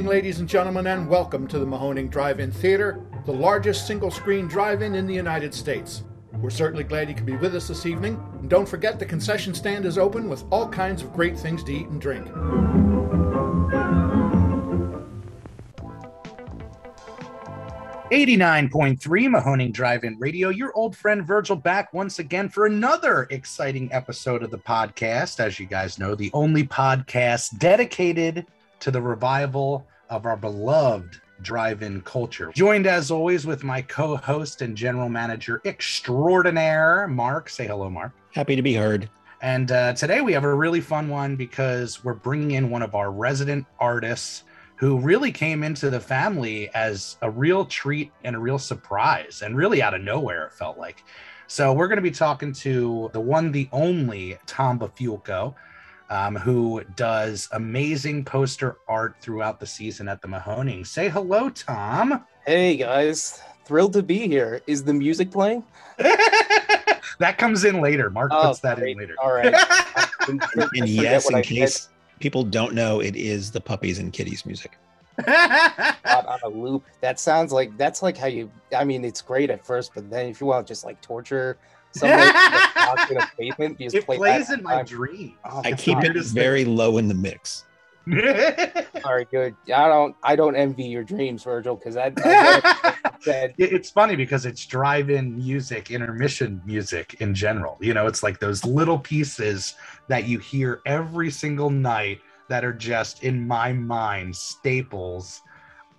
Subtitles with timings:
[0.00, 4.94] evening, ladies and gentlemen, and welcome to the Mahoning Drive-In Theater, the largest single-screen drive-in
[4.94, 6.04] in the United States.
[6.36, 8.18] We're certainly glad you could be with us this evening.
[8.40, 11.72] And don't forget the concession stand is open with all kinds of great things to
[11.74, 12.26] eat and drink.
[18.10, 20.48] Eighty-nine point three Mahoning Drive-In Radio.
[20.48, 25.40] Your old friend Virgil back once again for another exciting episode of the podcast.
[25.40, 28.46] As you guys know, the only podcast dedicated
[28.80, 32.52] to the revival of our beloved drive-in culture.
[32.54, 37.48] Joined as always with my co-host and general manager extraordinaire, Mark.
[37.48, 38.12] Say hello, Mark.
[38.32, 39.08] Happy to be heard.
[39.40, 42.94] And uh, today we have a really fun one because we're bringing in one of
[42.94, 44.44] our resident artists
[44.76, 49.56] who really came into the family as a real treat and a real surprise, and
[49.56, 51.04] really out of nowhere, it felt like.
[51.46, 55.54] So we're going to be talking to the one, the only Tom Bafulco,
[56.10, 60.86] um, who does amazing poster art throughout the season at the Mahoning.
[60.86, 62.24] Say hello, Tom.
[62.46, 64.60] Hey guys, thrilled to be here.
[64.66, 65.62] Is the music playing?
[65.98, 68.10] that comes in later.
[68.10, 68.92] Mark Oh, puts that great.
[68.92, 69.14] in later.
[69.22, 69.54] All right.
[70.28, 71.88] And Forget yes, in I case
[72.20, 74.76] people don't know, it is the puppies and kitties music.
[75.26, 76.84] on a loop.
[77.00, 78.50] That sounds like that's like how you.
[78.76, 81.56] I mean, it's great at first, but then if you want to just like torture
[81.92, 84.84] somebody like, locked in a basement, you just it play plays that in my time.
[84.84, 85.36] dream.
[85.44, 87.64] Oh, I keep it weirdest very low in the mix.
[88.08, 88.86] thing.
[89.04, 89.54] All right, good.
[89.74, 90.16] I don't.
[90.22, 95.36] I don't envy your dreams, Virgil, because I, I said it's funny because it's drive-in
[95.36, 99.74] music intermission music in general you know it's like those little pieces
[100.08, 105.42] that you hear every single night that are just in my mind staples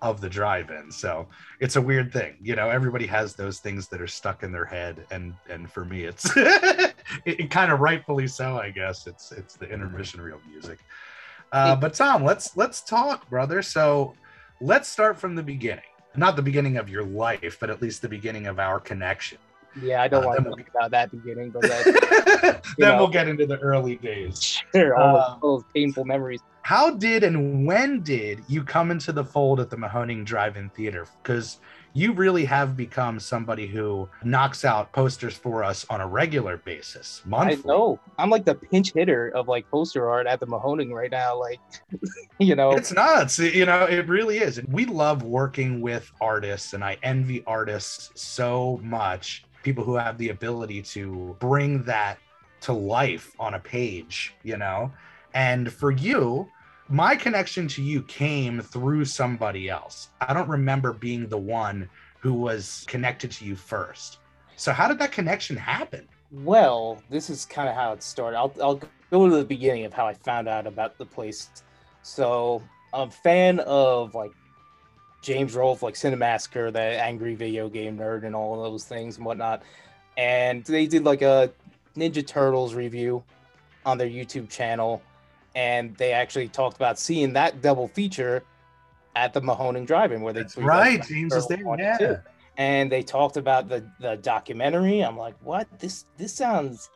[0.02, 1.26] of the drive-in so
[1.60, 4.64] it's a weird thing you know everybody has those things that are stuck in their
[4.64, 6.94] head and and for me it's it,
[7.24, 10.80] it kind of rightfully so i guess it's it's the intermission reel music
[11.52, 14.12] uh, but tom let's let's talk brother so
[14.60, 18.08] let's start from the beginning not the beginning of your life, but at least the
[18.08, 19.38] beginning of our connection.
[19.82, 21.62] yeah, I don't Uh, want to talk about that beginning, but
[22.76, 24.60] then we'll get into the early days.
[24.74, 26.40] sure, all, Uh, those, all those painful memories.
[26.62, 31.06] How did and when did you come into the fold at the Mahoning Drive-In Theater?
[31.22, 31.58] Because
[31.92, 37.20] you really have become somebody who knocks out posters for us on a regular basis,
[37.26, 37.54] monthly.
[37.54, 38.00] I know.
[38.16, 41.38] I'm like the pinch hitter of like poster art at the Mahoning right now.
[41.38, 41.58] Like,
[42.38, 43.40] you know, It's nuts.
[43.40, 44.60] You know, it really is.
[44.68, 49.44] We love working with artists, and I envy artists so much.
[49.64, 52.18] People who have the ability to bring that
[52.62, 54.92] to life on a page, you know?
[55.34, 56.48] And for you,
[56.88, 60.10] my connection to you came through somebody else.
[60.20, 61.88] I don't remember being the one
[62.20, 64.18] who was connected to you first.
[64.56, 66.08] So, how did that connection happen?
[66.30, 68.36] Well, this is kind of how it started.
[68.36, 71.50] I'll, I'll go to the beginning of how I found out about the place.
[72.02, 74.32] So, I'm a fan of like
[75.22, 79.24] James Rolfe, like Cinemassacre, the angry video game nerd, and all of those things and
[79.24, 79.62] whatnot.
[80.16, 81.50] And they did like a
[81.96, 83.24] Ninja Turtles review
[83.86, 85.02] on their YouTube channel.
[85.54, 88.44] And they actually talked about seeing that double feature
[89.14, 91.02] at the Mahoning Drive-In, where they right.
[91.06, 91.64] James is there.
[91.64, 92.14] 1 and Yeah.
[92.16, 92.20] 2
[92.58, 96.90] and they talked about the the documentary i'm like what this this sounds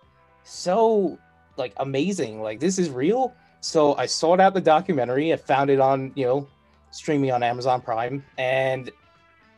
[0.45, 1.19] so
[1.57, 5.81] like amazing like this is real so i sought out the documentary i found it
[5.81, 6.47] on you know
[6.91, 8.91] streaming on amazon prime and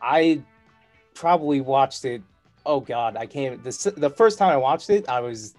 [0.01, 0.41] i
[1.13, 2.21] probably watched it
[2.65, 5.55] oh god i can't this the first time i watched it i was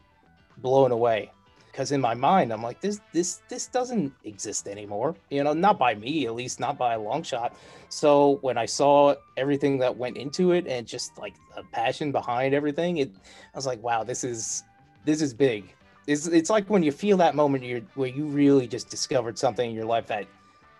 [0.58, 1.30] blown away
[1.70, 5.78] because in my mind i'm like this this this doesn't exist anymore you know not
[5.78, 7.54] by me at least not by a long shot
[7.92, 12.54] so when I saw everything that went into it and just like the passion behind
[12.54, 13.10] everything, it
[13.52, 14.62] I was like, wow, this is
[15.04, 15.74] this is big.
[16.06, 19.68] It's it's like when you feel that moment you're where you really just discovered something
[19.70, 20.26] in your life that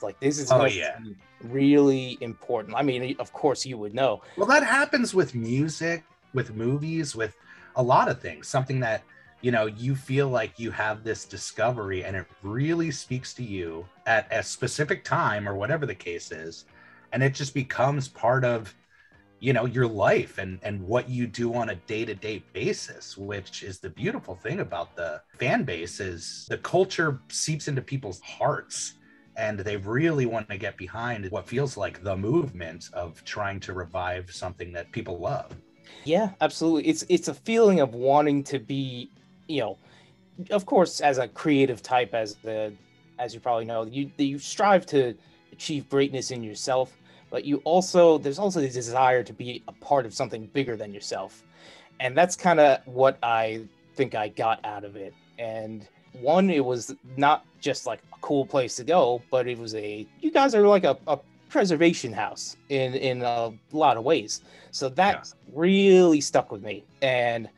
[0.03, 0.99] like this is Oh, yeah.
[1.43, 2.77] really important.
[2.77, 4.23] I mean, of course you would know.
[4.37, 7.35] Well, that happens with music, with movies, with
[7.75, 8.47] a lot of things.
[8.47, 9.03] Something that,
[9.41, 13.87] you know, you feel like you have this discovery and it really speaks to you
[14.07, 16.67] at a specific time or whatever the case is.
[17.13, 18.75] And it just becomes part of,
[19.41, 23.17] you know, your life and, and what you do on a day to day basis,
[23.17, 28.21] which is the beautiful thing about the fan base is the culture seeps into people's
[28.21, 28.95] hearts
[29.37, 33.73] and they really want to get behind what feels like the movement of trying to
[33.73, 35.57] revive something that people love.
[36.05, 36.89] Yeah, absolutely.
[36.89, 39.11] It's it's a feeling of wanting to be,
[39.51, 39.79] you know,
[40.51, 42.73] of course, as a creative type, as the
[43.19, 45.15] as you probably know, you you strive to
[45.53, 46.97] achieve greatness in yourself,
[47.31, 50.95] but you also there's also the desire to be a part of something bigger than
[50.95, 51.43] yourself,
[51.99, 53.63] and that's kind of what I
[53.95, 55.13] think I got out of it.
[55.39, 59.75] And one, it was not just like a cool place to go, but it was
[59.75, 61.19] a you guys are like a, a
[61.49, 64.43] preservation house in in a lot of ways.
[64.71, 67.49] So that really stuck with me, and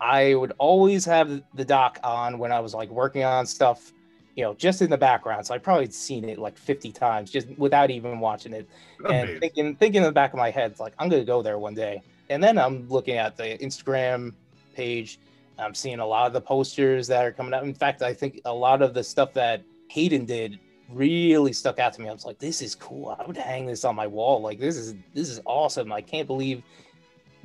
[0.00, 3.92] I would always have the doc on when I was like working on stuff,
[4.34, 5.46] you know, just in the background.
[5.46, 8.68] So I probably seen it like 50 times just without even watching it,
[9.08, 11.74] and thinking thinking in the back of my head, like I'm gonna go there one
[11.74, 12.02] day.
[12.30, 14.32] And then I'm looking at the Instagram
[14.74, 15.18] page.
[15.58, 17.64] I'm seeing a lot of the posters that are coming up.
[17.64, 20.58] In fact, I think a lot of the stuff that Hayden did
[20.88, 22.08] really stuck out to me.
[22.08, 23.16] I was like, this is cool.
[23.18, 24.40] I would hang this on my wall.
[24.40, 25.92] Like this is this is awesome.
[25.92, 26.62] I can't believe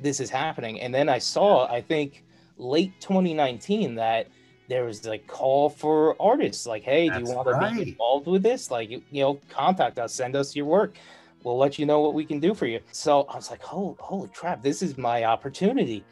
[0.00, 0.80] this is happening.
[0.80, 2.24] And then I saw, I think
[2.56, 4.28] late 2019 that
[4.68, 8.42] there was like call for artists like, hey, do you want to be involved with
[8.42, 8.70] this?
[8.70, 10.96] Like, you you know, contact us, send us your work.
[11.44, 12.80] We'll let you know what we can do for you.
[12.90, 16.04] So I was like, holy, holy crap, this is my opportunity.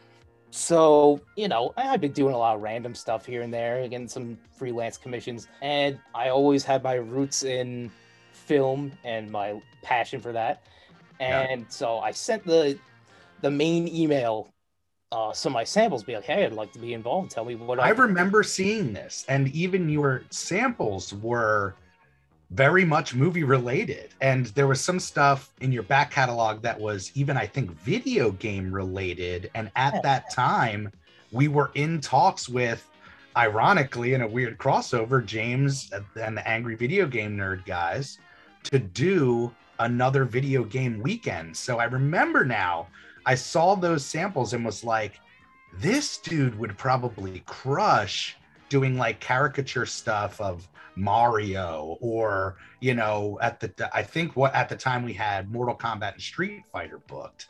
[0.51, 3.89] So, you know, I- I've been doing a lot of random stuff here and there,
[3.89, 7.91] getting some freelance commissions, and I always had my roots in
[8.33, 10.63] film and my passion for that.
[11.19, 11.41] Yeah.
[11.41, 12.79] And so I sent the
[13.41, 14.54] the main email
[15.15, 17.31] uh some of my samples be like, hey, I'd like to be involved.
[17.31, 21.75] Tell me what I remember seeing this, and even your samples were
[22.51, 24.11] very much movie related.
[24.21, 28.31] And there was some stuff in your back catalog that was even, I think, video
[28.31, 29.51] game related.
[29.55, 30.93] And at that time,
[31.33, 32.89] we were in talks with,
[33.37, 38.19] ironically, in a weird crossover, James and the Angry Video Game Nerd guys
[38.65, 41.57] to do another video game weekend.
[41.57, 42.87] So I remember now,
[43.27, 45.21] I saw those samples and was like,
[45.79, 48.37] this dude would probably crush
[48.69, 54.69] doing like caricature stuff of Mario or you know at the I think what at
[54.69, 57.49] the time we had Mortal Kombat and Street Fighter booked.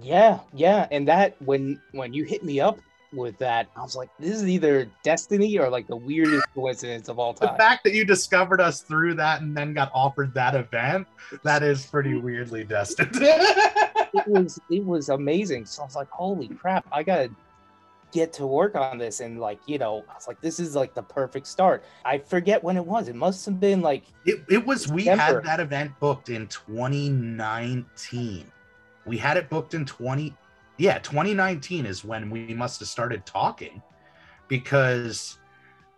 [0.00, 0.86] Yeah, yeah.
[0.90, 2.78] And that when when you hit me up
[3.12, 7.18] with that, I was like, this is either destiny or like the weirdest coincidence of
[7.18, 7.54] all time.
[7.54, 11.08] The fact that you discovered us through that and then got offered that event,
[11.42, 13.16] that is pretty weirdly destined.
[14.14, 15.66] it was it was amazing.
[15.66, 17.30] So I was like, holy crap, I gotta
[18.12, 19.20] get to work on this.
[19.20, 21.84] And like, you know, I was like, this is like the perfect start.
[22.04, 23.08] I forget when it was.
[23.08, 28.52] It must have been like It, it was we had that event booked in 2019.
[29.06, 30.34] We had it booked in 20
[30.80, 33.82] yeah, 2019 is when we must have started talking
[34.48, 35.38] because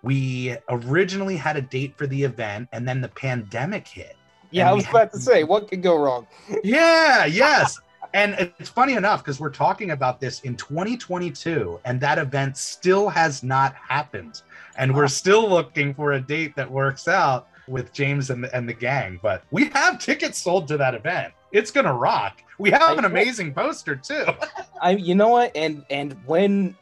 [0.03, 4.17] we originally had a date for the event and then the pandemic hit.
[4.51, 6.27] yeah, I was about to say, what could go wrong?
[6.65, 7.81] Yeah, yes.
[8.15, 13.09] And it's funny enough because we're talking about this in 2022 and that event still
[13.09, 14.43] has not happened.
[14.77, 18.69] And we're still looking for a date that works out with James and the, and
[18.69, 19.19] the gang.
[19.23, 21.33] But we have tickets sold to that event.
[21.53, 22.43] It's going to rock.
[22.59, 24.27] We have an amazing poster too.
[24.83, 25.53] I you know what?
[25.55, 26.77] And and when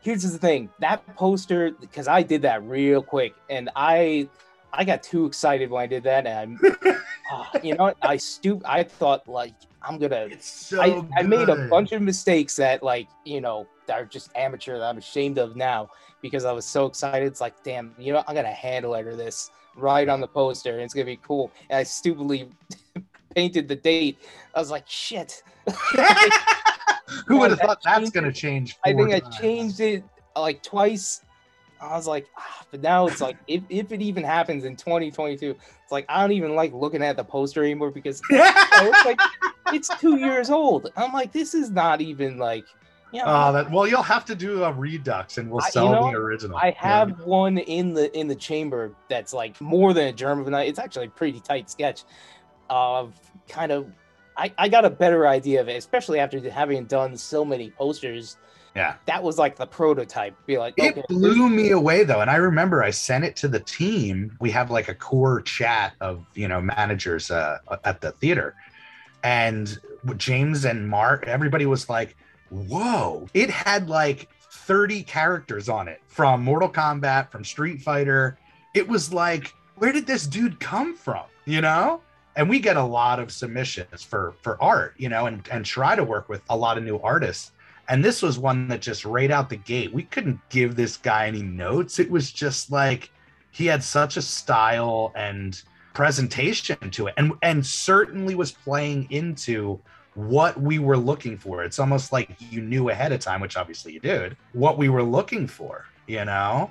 [0.00, 4.28] here's the thing, that poster, because I did that real quick and I
[4.72, 6.26] I got too excited when I did that.
[6.26, 6.96] And I
[7.32, 7.96] Ah, you know what?
[8.02, 12.02] I stoop I thought like I'm gonna It's so I, I made a bunch of
[12.02, 15.90] mistakes that like you know that are just amateur that I'm ashamed of now
[16.22, 17.26] because I was so excited.
[17.26, 20.82] It's like, damn, you know, I'm gonna hand letter this right on the poster and
[20.82, 21.50] it's gonna be cool.
[21.70, 22.50] And I stupidly
[23.34, 24.18] painted the date.
[24.54, 25.42] I was like, shit.
[27.26, 28.76] Who would have thought that's to change?
[28.84, 30.04] I think I changed it
[30.36, 31.22] like twice.
[31.80, 35.50] I was like, ah, but now it's like if, if it even happens in 2022,
[35.50, 39.18] it's like I don't even like looking at the poster anymore because it's like
[39.72, 40.90] it's two years old.
[40.96, 42.64] I'm like, this is not even like,
[43.12, 45.72] you know, Oh, that well, you'll have to do a redux, and we'll I- you
[45.72, 46.56] sell know, the original.
[46.58, 46.74] I Yeah.
[46.82, 50.50] have one in the in the chamber that's like more than a germ of a
[50.50, 50.68] night.
[50.68, 52.04] It's actually a pretty tight sketch
[52.68, 53.14] of
[53.48, 53.90] kind of.
[54.36, 58.36] I, I got a better idea of it, especially after having done so many posters.
[58.74, 58.94] Yeah.
[59.06, 60.34] That was like the prototype.
[60.46, 63.48] Be like, It okay, blew me away though, and I remember I sent it to
[63.48, 64.36] the team.
[64.40, 68.54] We have like a core chat of you know managers uh, at the theater,
[69.24, 69.78] and
[70.16, 72.16] James and Mark, everybody was like,
[72.50, 78.38] "Whoa!" It had like thirty characters on it from Mortal Kombat, from Street Fighter.
[78.74, 81.24] It was like, where did this dude come from?
[81.44, 82.02] You know.
[82.36, 85.96] And we get a lot of submissions for for art, you know, and and try
[85.96, 87.50] to work with a lot of new artists.
[87.90, 91.26] And this was one that just right out the gate, we couldn't give this guy
[91.26, 91.98] any notes.
[91.98, 93.10] It was just like
[93.50, 95.60] he had such a style and
[95.92, 99.80] presentation to it and and certainly was playing into
[100.14, 101.64] what we were looking for.
[101.64, 105.02] It's almost like you knew ahead of time, which obviously you did, what we were
[105.02, 106.70] looking for, you know?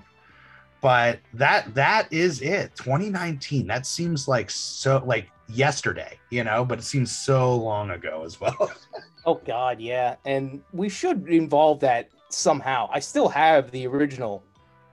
[0.79, 2.75] But that that is it.
[2.77, 3.67] 2019.
[3.67, 8.39] That seems like so like yesterday, you know, but it seems so long ago as
[8.39, 8.71] well.
[9.29, 12.89] Oh God, yeah, and we should involve that somehow.
[12.91, 14.43] I still have the original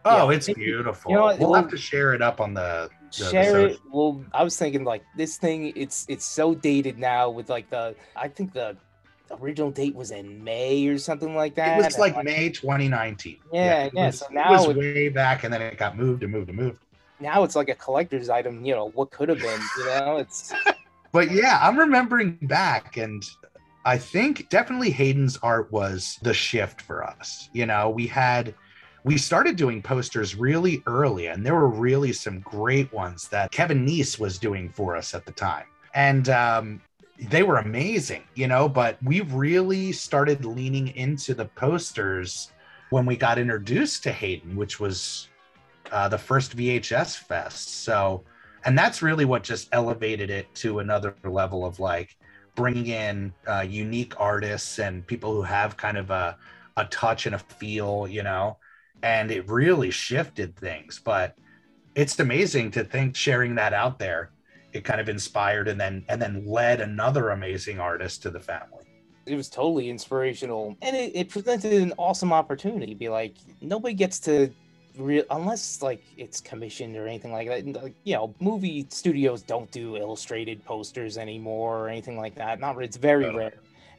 [0.04, 0.36] Oh, Yeah.
[0.36, 1.10] it's beautiful.
[1.10, 2.88] You know we'll well- have to share it up on the.
[2.90, 6.98] the- the share it well i was thinking like this thing it's it's so dated
[6.98, 8.76] now with like the i think the
[9.40, 13.38] original date was in may or something like that It was like May 2019.
[13.52, 16.24] Yeah, it yeah, was- so it was it- way back, and then it got moved
[16.24, 16.80] and moved and moved.
[17.20, 20.52] now it's like a collector's item you know what could have been you know it's
[21.12, 23.22] But yeah, I'm remembering back, and
[23.86, 27.48] I think definitely Hayden's art was the shift for us.
[27.52, 28.52] You know, we had
[29.04, 33.86] we started doing posters really early, and there were really some great ones that Kevin
[33.86, 36.82] Neese was doing for us at the time, and um,
[37.30, 38.24] they were amazing.
[38.34, 42.50] You know, but we really started leaning into the posters
[42.90, 45.28] when we got introduced to Hayden, which was
[45.92, 47.84] uh, the first VHS fest.
[47.84, 48.24] So
[48.66, 52.16] and that's really what just elevated it to another level of like
[52.56, 56.36] bringing in uh, unique artists and people who have kind of a,
[56.76, 58.56] a touch and a feel you know?
[59.02, 61.38] And it really shifted things but
[61.94, 64.30] it's amazing to think sharing that out there
[64.76, 68.84] it kind of inspired and then and then led another amazing artist to the family.
[69.26, 70.76] It was totally inspirational.
[70.82, 74.50] And it, it presented an awesome opportunity be like nobody gets to
[74.98, 79.70] real unless like it's commissioned or anything like that like, you know movie studios don't
[79.70, 83.54] do illustrated posters anymore or anything like that not it's very rare.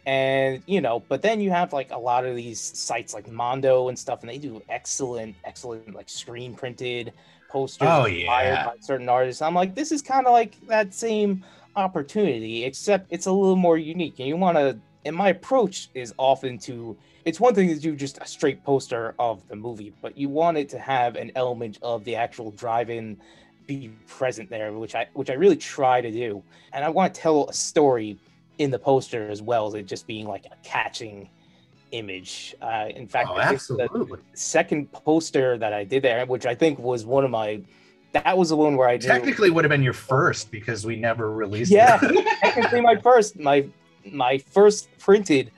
[0.06, 3.90] And you know but then you have like a lot of these sites like mondo
[3.90, 7.14] and stuff and they do excellent excellent like screen printed
[7.50, 8.66] posters Oh, yeah.
[8.66, 9.42] by certain artists.
[9.42, 11.44] I'm like this is kind of like that same
[11.76, 14.78] opportunity except it's a little more unique and you want to
[15.08, 16.96] and my approach is often to
[17.26, 20.58] it's one thing to do just a straight poster of the movie but you want
[20.58, 23.18] it to have an element of the actual drive-in
[23.66, 26.44] be present there which i which i really try to do.
[26.74, 28.18] And i want to tell a story
[28.60, 31.30] in the poster as well as it just being like a catching
[31.92, 32.56] image.
[32.62, 37.06] Uh in fact oh the second poster that i did there which i think was
[37.06, 37.62] one of my
[38.14, 40.96] that was the one where i did technically would have been your first because we
[40.96, 41.98] never released Yeah.
[42.42, 43.68] technically my first my
[44.14, 45.52] my first printed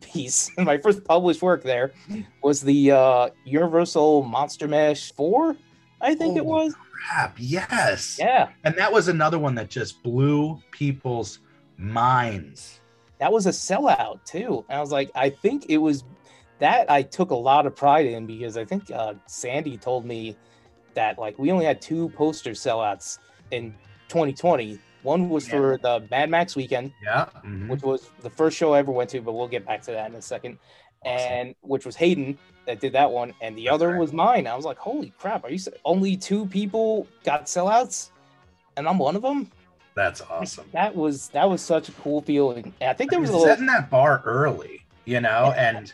[0.00, 1.92] piece my first published work there
[2.42, 5.56] was the uh universal monster mash 4
[6.00, 6.74] i think it Oh, was.
[7.08, 8.16] crap yes.
[8.18, 8.50] Yeah.
[8.64, 11.38] And that was another one that just blew people's
[11.76, 12.80] minds.
[13.18, 14.64] that was a sellout too.
[14.68, 16.04] And i was like i think it was
[16.58, 20.36] that i took a lot of pride in because i think uh sandy told me
[20.94, 23.18] that like we only had two poster sellouts
[23.50, 23.74] in
[24.08, 25.52] 2020 one was Yeah.
[25.52, 27.26] for the mad max weekend Yeah.
[27.44, 27.68] mhm.
[27.68, 30.10] which was the first show I ever went to, but we'll get back to that
[30.10, 30.58] in a second.
[31.04, 31.32] Awesome.
[31.32, 33.98] And which was Hayden that did that one, and the That's other right.
[34.00, 34.46] was mine.
[34.46, 35.44] I was like, "Holy crap!
[35.44, 38.10] Are you only two people got sellouts,
[38.76, 39.50] and I'm one of them?"
[39.94, 40.66] That's awesome.
[40.72, 42.72] That was that was such a cool feeling.
[42.80, 45.92] And I think there was a You're little setting that bar early, you know, and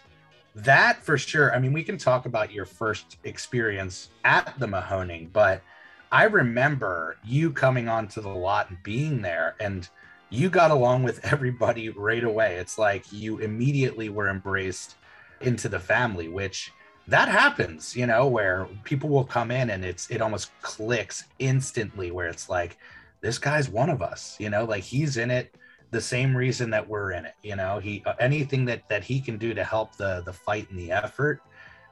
[0.54, 1.54] that for sure.
[1.54, 5.62] I mean, we can talk about your first experience at the Mahoning, but
[6.10, 9.88] I remember you coming onto the lot and being there, and
[10.30, 12.56] you got along with everybody right away.
[12.56, 14.96] It's like you immediately were embraced
[15.40, 16.72] into the family, which
[17.06, 22.10] that happens, you know, where people will come in and it's it almost clicks instantly,
[22.10, 22.78] where it's like,
[23.20, 25.54] this guy's one of us, you know, like he's in it
[25.90, 29.20] the same reason that we're in it you know he uh, anything that that he
[29.20, 31.40] can do to help the the fight and the effort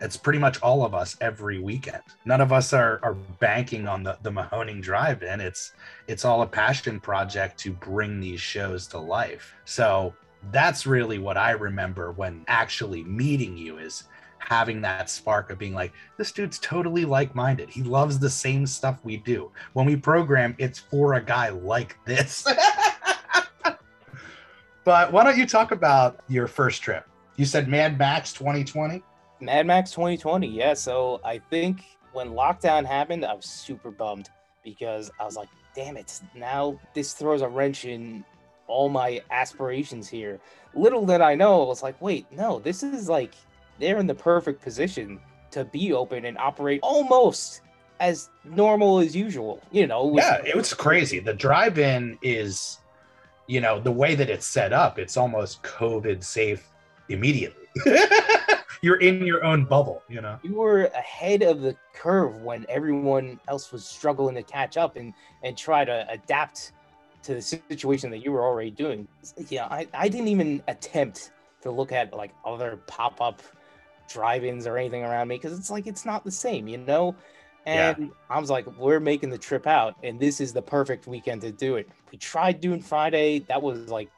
[0.00, 2.02] it's pretty much all of us every weekend.
[2.24, 5.40] None of us are are banking on the the mahoning drive in.
[5.40, 5.72] It's
[6.06, 9.54] it's all a passion project to bring these shows to life.
[9.64, 10.14] So
[10.52, 14.04] that's really what i remember when actually meeting you is
[14.38, 17.68] having that spark of being like this dude's totally like-minded.
[17.68, 19.50] He loves the same stuff we do.
[19.72, 22.46] When we program it's for a guy like this.
[24.86, 27.08] But why don't you talk about your first trip?
[27.34, 29.02] You said mad max 2020
[29.40, 30.46] Mad Max 2020.
[30.46, 34.30] Yeah, so I think when lockdown happened, I was super bummed
[34.64, 36.20] because I was like, "Damn it!
[36.34, 38.24] Now this throws a wrench in
[38.66, 40.40] all my aspirations here."
[40.74, 43.34] Little did I know, I was like, "Wait, no, this is like
[43.78, 47.60] they're in the perfect position to be open and operate almost
[48.00, 50.16] as normal as usual." You know?
[50.16, 52.78] yeah it was crazy the drive-in is
[53.46, 56.68] you know the way that it's set up it's almost covid safe
[57.08, 57.66] immediately
[58.86, 60.38] you're in your own bubble you know?
[60.44, 65.12] You were ahead of the curve when everyone else was struggling to catch up and
[65.42, 66.72] and try to adapt
[67.24, 69.08] to the situation that you were already doing.
[69.48, 73.42] Yeah i, I didn't even attempt to look at like other pop-up
[74.08, 77.16] drive-ins or anything around me because it's like it's not the same you know?
[77.66, 77.96] Yeah.
[77.98, 81.40] and i was like we're making the trip out and this is the perfect weekend
[81.40, 81.88] to do it.
[82.12, 83.40] We tried doing friday.
[83.40, 84.08] That was like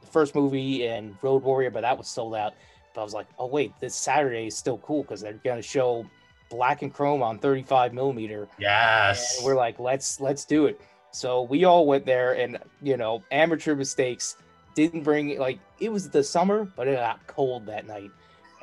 [0.00, 2.54] the first movie and road warrior but that was sold out
[2.98, 6.04] but I was like, oh wait, this Saturday is still cool because they're gonna show
[6.50, 8.48] black and chrome on 35 millimeter.
[8.58, 9.36] Yes.
[9.36, 10.80] And we're like, let's let's do it.
[11.12, 14.36] So we all went there, and you know, amateur mistakes
[14.74, 18.10] didn't bring like it was the summer, but it got cold that night.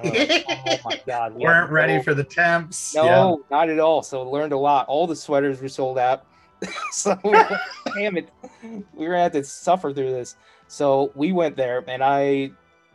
[0.03, 2.93] Like, oh my god, we weren't ready for the temps.
[2.93, 4.03] No, not at all.
[4.03, 4.85] So learned a lot.
[4.89, 6.25] All the sweaters were sold out.
[6.91, 7.17] so
[7.95, 8.29] damn it,
[8.93, 10.35] we're gonna have to suffer through this.
[10.67, 12.51] So we went there, and I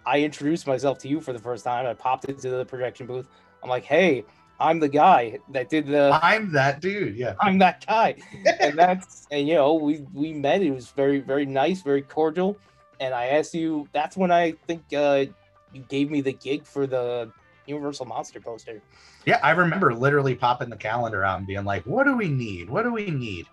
[0.07, 1.87] I introduced myself to you for the first time.
[1.87, 3.29] I popped into the projection booth.
[3.63, 4.25] I'm like, hey,
[4.61, 6.19] I'm the guy that did the.
[6.23, 7.17] I'm that dude.
[7.17, 7.35] Yeah.
[7.41, 8.17] I'm that guy,
[8.61, 10.63] and that's and you know we we met.
[10.63, 12.57] It was very very nice, very cordial.
[13.01, 13.89] And I asked you.
[13.93, 15.25] That's when I think uh,
[15.73, 17.33] you gave me the gig for the
[17.67, 18.83] Universal Monster poster.
[19.25, 22.69] Yeah, I remember literally popping the calendar out and being like, "What do we need?
[22.69, 23.47] What do we need?"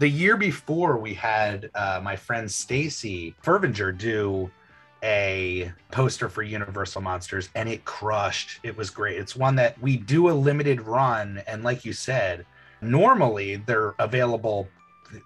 [0.00, 4.50] The year before, we had uh, my friend Stacy Fervinger do
[5.04, 8.58] a poster for Universal Monsters, and it crushed.
[8.62, 9.18] It was great.
[9.18, 12.46] It's one that we do a limited run, and like you said,
[12.80, 14.66] normally they're available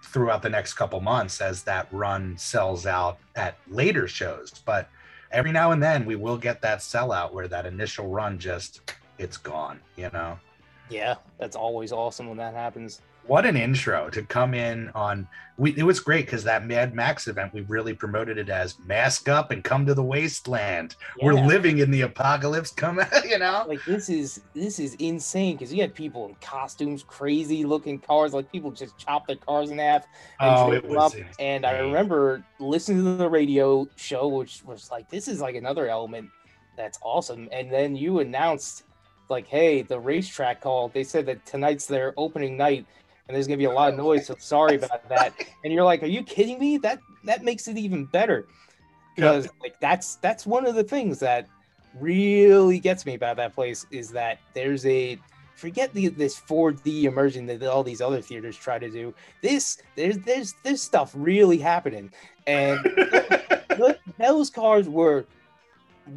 [0.05, 4.63] throughout the next couple months as that run sells out at later shows.
[4.67, 4.91] But
[5.31, 9.37] every now and then, we will get that sellout where that initial run just it's
[9.37, 10.39] gone, you know.
[10.91, 13.03] Yeah, that's always awesome when that happens.
[13.27, 15.29] What an intro to come in on.
[15.59, 19.29] We it was great because that Mad Max event we really promoted it as mask
[19.29, 20.97] up and come to the wasteland.
[21.21, 22.71] We're living in the apocalypse.
[22.71, 23.67] Come, out, you know.
[23.69, 28.33] like this is this is insane because you had people in costumes, crazy looking cars,
[28.33, 30.07] like people just chop their cars in half
[30.41, 31.15] and Oh, it was.
[31.15, 31.21] up.
[31.39, 35.87] And I remember listening to the radio show, which was like, this is like another
[35.87, 36.31] element
[36.79, 37.49] that's awesome.
[37.53, 38.85] And then you announced,
[39.31, 40.93] like, hey, the racetrack called.
[40.93, 42.87] They said that tonight's their opening night,
[43.27, 44.27] and there's gonna be a lot of oh, noise.
[44.27, 45.35] So sorry about that.
[45.65, 46.79] And you're like, are you kidding me?
[46.79, 48.47] That that makes it even better
[49.19, 51.49] because like that's that's one of the things that
[51.99, 55.19] really gets me about that place is that there's a
[55.57, 59.13] forget the this 4D immersion that all these other theaters try to do.
[59.43, 62.13] This there's there's this stuff really happening,
[62.47, 62.79] and
[64.19, 65.27] those cars were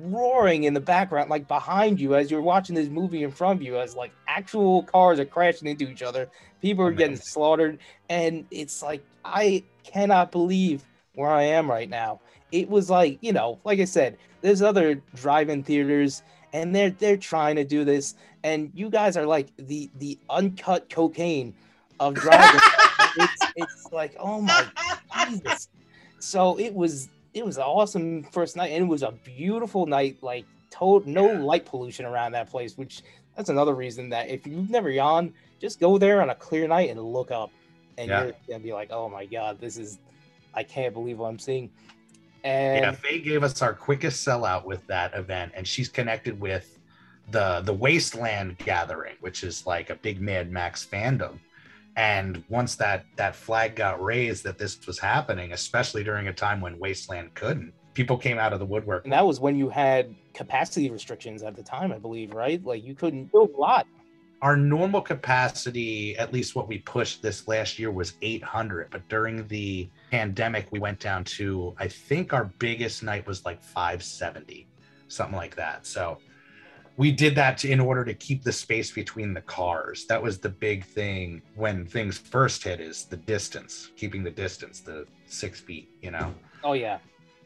[0.03, 3.65] roaring in the background, like behind you as you're watching this movie in front of
[3.65, 6.29] you, as like actual cars are crashing into each other.
[6.61, 12.19] People are getting slaughtered, and it's like I cannot believe where I am right now.
[12.51, 16.23] It was like you know, like I said, there's other drive-in theaters,
[16.53, 20.89] and they're they're trying to do this, and you guys are like the the uncut
[20.89, 21.53] cocaine
[21.99, 22.61] of driving.
[23.17, 24.67] it's it's like oh my
[25.27, 25.69] Jesus.
[26.19, 30.17] So it was it was an awesome first night, and it was a beautiful night.
[30.21, 33.01] Like told no light pollution around that place, which
[33.35, 36.89] that's another reason that if you've never gone, just go there on a clear night
[36.89, 37.51] and look up,
[37.97, 38.23] and Yeah.
[38.23, 39.99] you're gonna be like, oh my god, this is
[40.53, 41.69] I can't believe what I'm seeing.
[42.43, 46.79] And yeah, Faye gave us our quickest sellout with that event, and she's connected with
[47.29, 51.37] the the Wasteland Gathering, which is like a big Mad Max fandom.
[51.95, 56.61] And once that that flag got raised that this was happening, especially during a time
[56.61, 59.03] when Wasteland couldn't, people came out of the woodwork.
[59.03, 62.63] and that was when you had capacity restrictions at the time, I believe, right?
[62.63, 63.87] Like you couldn't build a lot.
[64.41, 68.89] Our normal capacity, at least what we pushed this last year, was 800.
[68.89, 73.61] But during the pandemic, we went down to I think our biggest night was like
[73.61, 74.67] 570,
[75.09, 75.85] something like that.
[75.85, 76.17] So
[76.97, 80.05] we did that in order to keep the space between the cars.
[80.07, 84.81] That was the big thing when things first hit is the distance, keeping the distance,
[84.81, 86.33] the six feet, you know.
[86.63, 86.99] Oh yeah.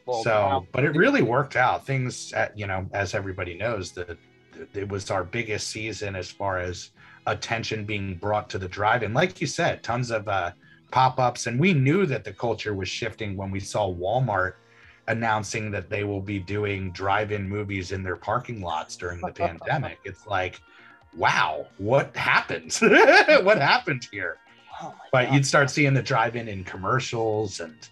[0.04, 1.86] Well, so, now- but it really worked out.
[1.86, 4.18] Things, at, you know, as everybody knows, that
[4.74, 6.90] it was our biggest season as far as
[7.26, 9.12] attention being brought to the drive-in.
[9.12, 10.52] Like you said, tons of uh,
[10.90, 14.54] pop-ups, and we knew that the culture was shifting when we saw Walmart
[15.08, 19.98] announcing that they will be doing drive-in movies in their parking lots during the pandemic.
[20.04, 20.60] It's like,
[21.16, 22.72] wow, what happened?
[23.42, 24.38] what happened here?
[24.82, 25.34] oh but God.
[25.34, 27.88] you'd start seeing the drive-in in commercials and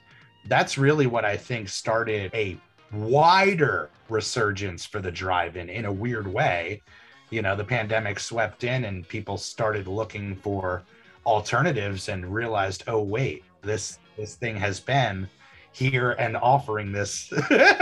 [0.46, 2.58] that's really what i think started a
[2.92, 6.82] wider resurgence for the drive-in in a weird way
[7.30, 10.82] you know the pandemic swept in and people started looking for
[11.26, 15.28] alternatives and realized oh wait this this thing has been
[15.74, 17.32] here and offering this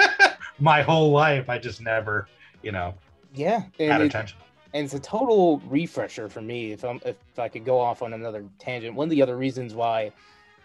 [0.59, 2.27] my whole life i just never
[2.63, 2.95] you know
[3.35, 4.39] yeah, had and, it, attention
[4.75, 6.73] and it's a total refresher for me.
[6.73, 9.75] If I'm if I could go off on another tangent, one of the other reasons
[9.75, 10.13] why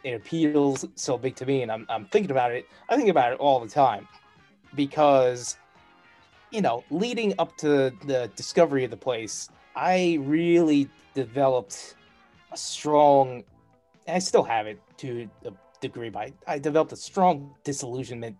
[0.04, 2.66] it appeals so big to me, and I'm I'm thinking about it.
[2.90, 4.08] I think about it all the time
[4.76, 5.58] because
[6.52, 11.96] you know, leading up to the discovery of the place, I really developed
[12.52, 13.44] a strong.
[14.08, 18.38] I still have it to a degree, but I, I developed a strong disillusionment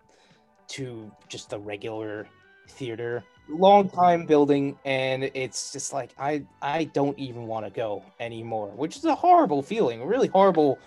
[0.70, 2.28] to just the regular
[2.70, 3.24] theater.
[3.50, 8.68] Long time building and it's just like i i don't even want to go anymore
[8.76, 10.78] which is a horrible feeling a really horrible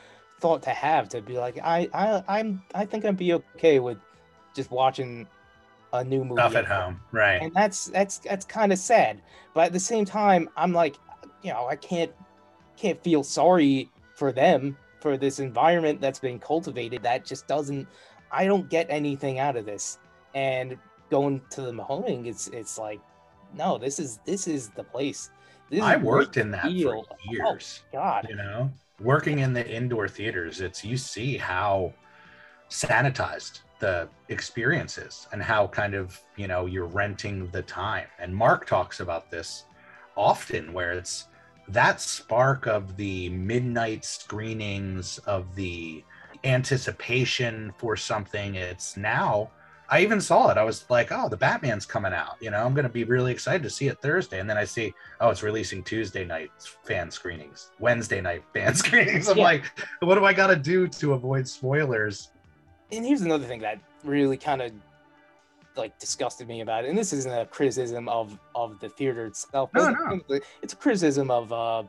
[0.41, 3.97] thought to have to be like i i i'm i think i'd be okay with
[4.55, 5.27] just watching
[5.95, 7.41] a new movie Stuff at home, right?
[7.41, 9.23] and that's that's that's kind of sad
[9.55, 10.97] but at the same time i'm like
[11.43, 12.13] you know i can't
[12.77, 17.87] can't feel sorry for them for this environment that's been cultivated that just doesn't
[18.33, 19.99] i don't get anything out of this.
[20.35, 20.79] And
[21.11, 23.01] going to the Mahoning, it's it's like
[23.57, 25.31] no this is this is the place.
[25.71, 27.83] This I worked in that for oh, years.
[27.85, 28.27] oh god.
[28.29, 28.71] you know?
[29.01, 31.93] Working in the indoor theaters it's you see how
[32.69, 38.07] sanitized the experience is and how kind of you know you're renting the time.
[38.19, 39.65] And mark talks about this
[40.17, 41.27] often where it's
[41.73, 46.03] that spark of the midnight screenings of the
[46.45, 49.51] anticipation for something it's now
[49.91, 50.57] i even saw it.
[50.57, 52.65] I was like oh the batman's coming out you know?
[52.65, 55.31] I'm going to be really excited to see it thursday and then i see oh
[55.31, 56.51] it's releasing tuesday night
[56.85, 59.29] fan screenings wednesday night fan screenings.
[59.29, 59.45] I'm Yeah.
[59.45, 59.65] like
[60.01, 62.31] what do i got to do to avoid spoilers?
[62.93, 64.73] And here's another thing that really kind of
[65.81, 66.91] like disgusted me about it.
[66.91, 69.71] And this isn't a criticism of of the theater itself.
[69.75, 70.41] No, but no.
[70.63, 71.83] it's a criticism of uh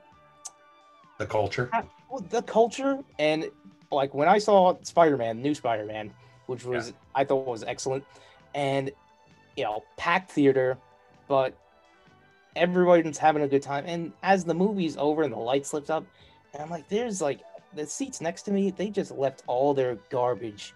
[1.19, 1.69] the culture?
[2.09, 2.97] well, the culture.
[3.19, 3.51] And
[3.91, 6.11] like when I saw Spider-Man, new Spider-Man,
[6.47, 8.03] which was I thought was excellent,
[8.55, 8.91] and
[9.55, 10.77] you know packed theater,
[11.27, 11.55] but
[12.55, 13.85] everyone's having a good time.
[13.85, 16.05] And as the movie's over and the light slips up,
[16.53, 17.41] and I'm like, there's like
[17.73, 20.73] the seats next to me, they just left all their garbage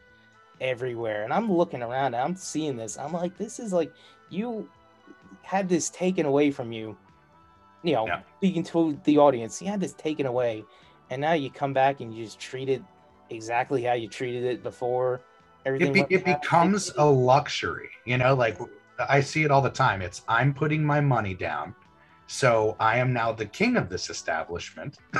[0.61, 2.97] everywhere, and I'm looking around and I'm seeing this.
[2.97, 3.93] I'm like, this is like
[4.29, 4.69] you
[5.41, 6.97] had this taken away from you.
[7.83, 8.21] You know, Yeah.
[8.37, 10.63] speaking to the audience, you had this taken away,
[11.09, 12.81] and now you come back and you just treat it
[13.29, 15.21] exactly how you treated it before.
[15.65, 18.55] Everything it, be, it becomes a luxury you know like
[19.09, 21.73] i see it all the time it's i'm putting my money down
[22.27, 24.99] so i am now the king of this establishment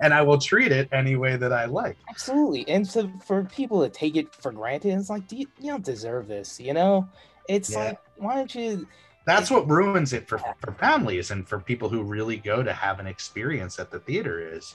[0.00, 2.66] and i will treat it any way that i like absolutely.
[2.68, 5.84] And so for people to take it for granted, it's like, do you, you don't
[5.84, 7.08] deserve this, you know?
[7.48, 7.84] It's Yeah.
[7.90, 8.86] like, why don't you?
[9.26, 12.98] that's what ruins it for for families and for people who really go to have
[12.98, 14.74] an experience at the theater is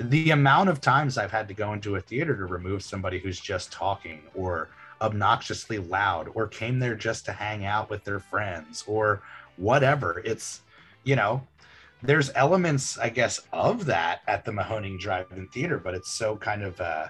[0.00, 3.38] the amount of times i've had to go into a theater to remove somebody who's
[3.40, 4.68] just talking or
[5.00, 9.22] obnoxiously loud or came there just to hang out with their friends or
[9.56, 10.62] whatever it's
[11.04, 11.46] you know
[12.06, 16.62] there's elements i guess of that at the mahoning drive-in theater but it's so kind
[16.62, 17.06] of uh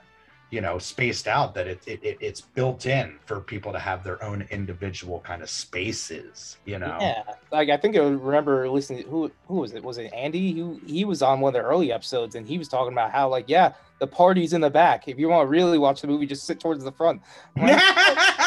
[0.51, 4.05] you know spaced out that it, it, it it's built in for people to have
[4.05, 9.07] their own individual kind of spaces you know Yeah, like I think I remember listening.
[9.09, 9.83] Who who was it?
[9.83, 10.53] Was it Andy?
[10.53, 13.29] Who he was on one of the early episodes, and he was talking about how
[13.29, 15.09] like, yeah, the party's in the back.
[15.09, 17.23] If you want to really watch the movie, just sit towards the front.
[17.57, 17.83] Like,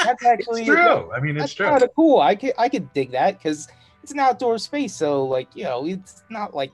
[0.05, 2.21] that's actually it's true i mean it's true kind of cool.
[2.21, 3.67] I could I could dig that because
[4.03, 6.73] it's an outdoor space, so like you know, it's not like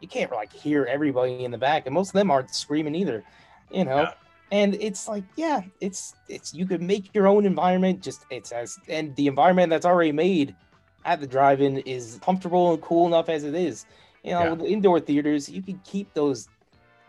[0.00, 3.24] you can't like hear everybody in the back, and most of them aren't screaming either,
[3.70, 4.02] you know.
[4.02, 4.12] Yeah.
[4.50, 8.02] And it's like, yeah, it's it's you could make your own environment.
[8.02, 10.54] Just it's as and the environment that's already made
[11.04, 13.86] at the drive-in is comfortable and cool enough as it is.
[14.24, 14.50] You know, Yeah.
[14.50, 16.48] with the indoor theaters, you can keep those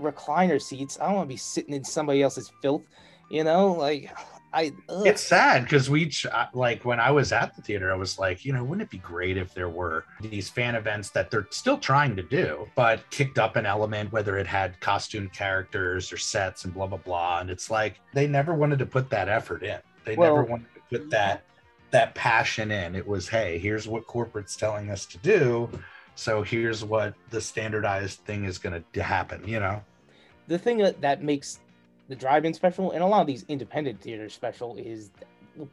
[0.02, 0.98] recliner seats.
[1.00, 2.84] I don't want to be sitting in somebody else's filth.
[3.30, 4.12] You know, like
[4.52, 4.74] I.
[4.90, 5.06] ugh.
[5.06, 6.12] it's sad because we
[6.54, 8.98] like when i was at the theater i was like you know wouldn't it be
[8.98, 13.38] great if there were these fan events that they're still trying to do but kicked
[13.38, 17.50] up an element whether it had costume characters or sets and blah blah blah and
[17.50, 21.10] it's like they never wanted to put that effort in they never wanted to put
[21.10, 21.44] that
[21.92, 25.70] that passion in it was hey here's what corporate's telling us to do
[26.16, 29.82] so here's what the standardized thing is going to happen you know
[30.48, 31.60] the thing that, that makes
[32.10, 35.12] the drive-in special and a lot of these independent theaters special is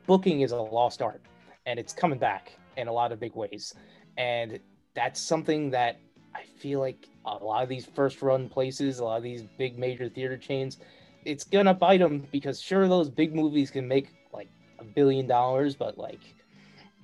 [0.06, 1.20] booking is a lost art
[1.66, 3.74] and it's coming back in a lot of big ways.
[4.16, 4.60] And
[4.96, 6.00] that's something that
[6.34, 9.78] i feel like a lot of these first run places a lot of these big
[9.78, 10.78] major theater chains
[11.24, 14.48] it's gonna bite them because sure those big movies can make like
[14.80, 16.20] a billion dollars but like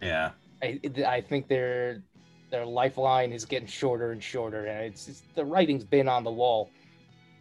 [0.00, 0.30] yeah.
[0.62, 2.02] I, I think their
[2.50, 6.32] their lifeline is getting shorter and shorter and it's, it's the writing's been on the
[6.32, 6.70] wall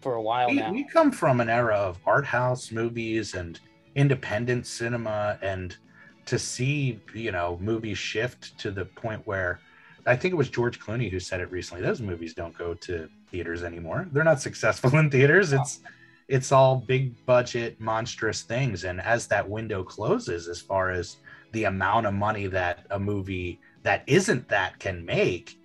[0.02, 0.72] for a while we, now.
[0.72, 3.60] we come from an era of art house movies and
[3.96, 5.78] independent cinema and
[6.26, 9.60] to see you know movies shift to the point where
[10.06, 13.10] i think it was george clooney who said it recently those movies don't go to
[13.32, 14.08] theaters anymore.
[14.12, 15.54] They're not successful in theaters.
[15.54, 15.80] It's
[16.28, 18.84] it's all big budget monstrous things.
[18.84, 21.18] And as that window closes as far as
[21.52, 25.60] the amount of money that a movie that isn't that can make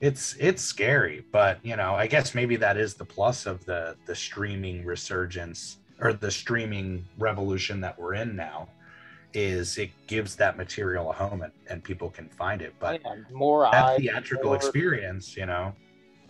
[0.00, 3.94] it's it's scary but you know i guess maybe that is the plus of the
[4.06, 8.66] the streaming resurgence or the streaming revolution that we're in now
[9.34, 12.74] is it gives that material a home and, and people can find it.
[12.80, 15.72] But Yeah, more that eyes, theatrical more- experience, you know.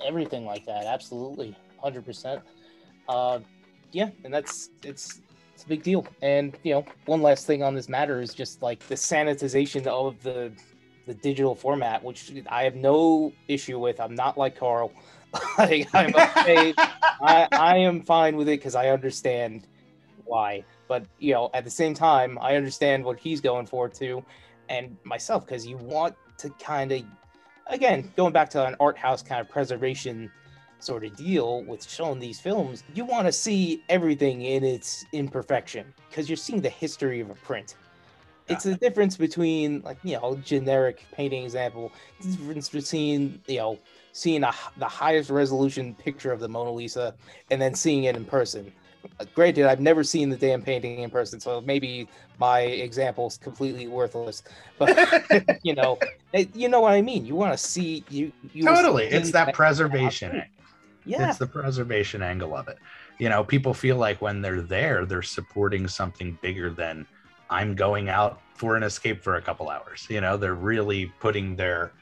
[0.05, 0.85] everything like that.
[0.85, 2.43] Absolutely, hundred percent.
[3.09, 3.39] Uh,
[3.93, 5.21] yeah, and that's it's
[5.55, 6.07] it's a big deal.
[6.21, 10.23] And you know, one last thing on this matter is just like the sanitization of
[10.23, 10.53] the
[11.11, 13.99] the digital format, which I have no issue with.
[14.01, 14.93] I'm not like Carl.
[15.59, 16.73] like, I'm okay.
[16.79, 19.67] I, I am fine with it because I understand
[20.25, 20.65] why.
[20.87, 24.25] But you know, at the same time, I understand what he's going for too,
[24.69, 27.03] and myself because you want to kind of,
[27.67, 30.31] again, going back to an art house kind of preservation
[30.79, 35.93] sort of deal with showing these films, you want to see everything in its imperfection
[36.09, 37.75] because you're seeing the history of a print.
[38.51, 43.79] It's the difference between like you know generic painting example, the difference between you know
[44.13, 47.15] seeing a, the highest resolution picture of the Mona Lisa
[47.51, 48.73] and then seeing it in person.
[49.19, 52.09] Uh, Granted, I've never seen the damn painting in person, so maybe
[52.39, 54.43] my example's completely worthless.
[54.79, 54.99] But
[55.63, 55.99] you know,
[56.33, 57.25] it- you know what I mean.
[57.25, 58.33] You want to see you.
[58.53, 59.05] you Totally.
[59.07, 60.43] It's that preservation.
[61.07, 62.79] Yeah, It's the preservation angle of it.
[63.19, 67.07] You know, people feel like when they're there, they're supporting something bigger than
[67.51, 70.07] I'm going out for an escape for a couple hours.
[70.09, 71.93] You know, they're really putting their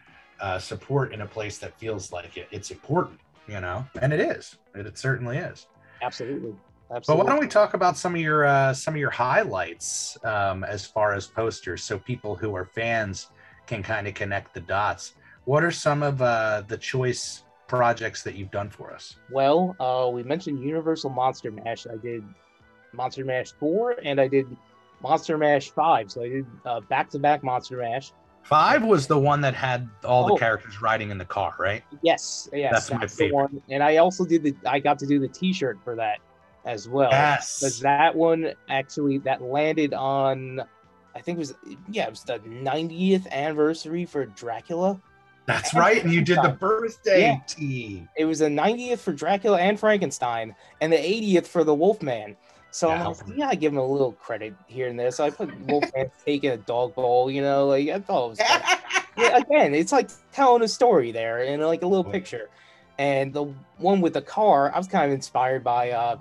[0.41, 4.21] uh, support in a place that feels like it, it's important, you know, and it
[4.21, 4.57] is.
[4.75, 5.67] It, it certainly is.
[6.03, 6.55] absolutely,
[6.91, 7.23] Absolutely.
[7.23, 10.65] But why don't we talk about some of your uh, some of your highlights um,
[10.65, 13.29] as far as posters, so people who are fans
[13.67, 15.15] can kind of connect the dots.
[15.45, 19.17] What are some of uh, the choice projects that you've done for us?
[19.31, 21.87] Well, uh, we mentioned Universal Monster Mash.
[21.87, 22.25] I did
[22.93, 24.47] Monster Mash 4 and I did
[25.03, 26.11] Monster Mash 5.
[26.11, 28.13] So I did uh, back-to-back Monster Mash.
[28.43, 30.37] Five was the one that had all the Oh.
[30.37, 31.83] characters riding in the car, right?
[32.03, 33.35] Yes, yes, That's my the favorite.
[33.35, 33.63] one.
[33.69, 36.19] And I also did the I got to do the T-shirt for that
[36.65, 37.11] as well.
[37.11, 37.61] Yes.
[37.61, 40.63] Because that one actually that landed on,
[41.15, 41.55] I think it was
[41.91, 44.99] yeah, it was the 90th anniversary for Dracula.
[45.45, 46.03] That's right.
[46.03, 48.01] And you did the birthday Yeah.
[48.17, 52.37] It was the 90th for Dracula and Frankenstein, and the 80th for the Wolfman.
[52.79, 53.09] So I'm Yeah.
[53.09, 55.11] like, yeah, I give him a little credit here and there.
[55.11, 58.39] So I put Wolfman taking a dog bowl, you know, like I thought it was
[59.19, 62.51] yeah, again, it's like telling a story there in like a little picture.
[62.99, 66.19] And the one with the car, I was kind of inspired by uh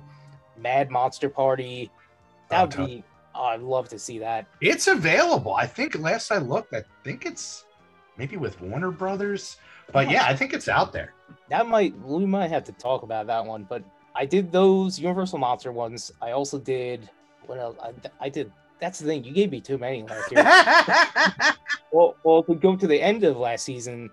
[0.60, 1.92] Mad Monster Party.
[2.50, 3.04] That Oh, would be
[3.36, 4.48] oh, I'd love to see that.
[4.60, 5.54] It's available.
[5.54, 7.66] I think last I looked, I think it's
[8.18, 9.58] maybe with Warner Brothers.
[9.94, 11.14] But yeah, I think it's out there.
[11.52, 13.84] That might we might have to talk about that one, but
[14.18, 16.12] I did those Universal Monster ones.
[16.22, 17.08] I also did
[17.46, 17.78] what else?
[17.82, 18.52] I, I did.
[18.80, 19.24] That's the thing.
[19.24, 21.56] You gave me too many last year.
[21.92, 24.10] well, well, to go to the end of last season,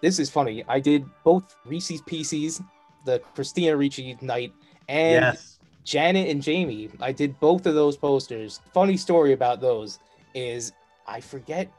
[0.00, 0.64] this is funny.
[0.68, 2.60] I did both Reese's Pieces,
[3.04, 4.52] the Christina Ricci night,
[4.88, 5.58] and yes.
[5.84, 6.90] Janet and Jamie.
[7.00, 8.60] I did both of those posters.
[8.72, 9.98] Funny story about those
[10.34, 10.72] is
[11.06, 11.70] I forget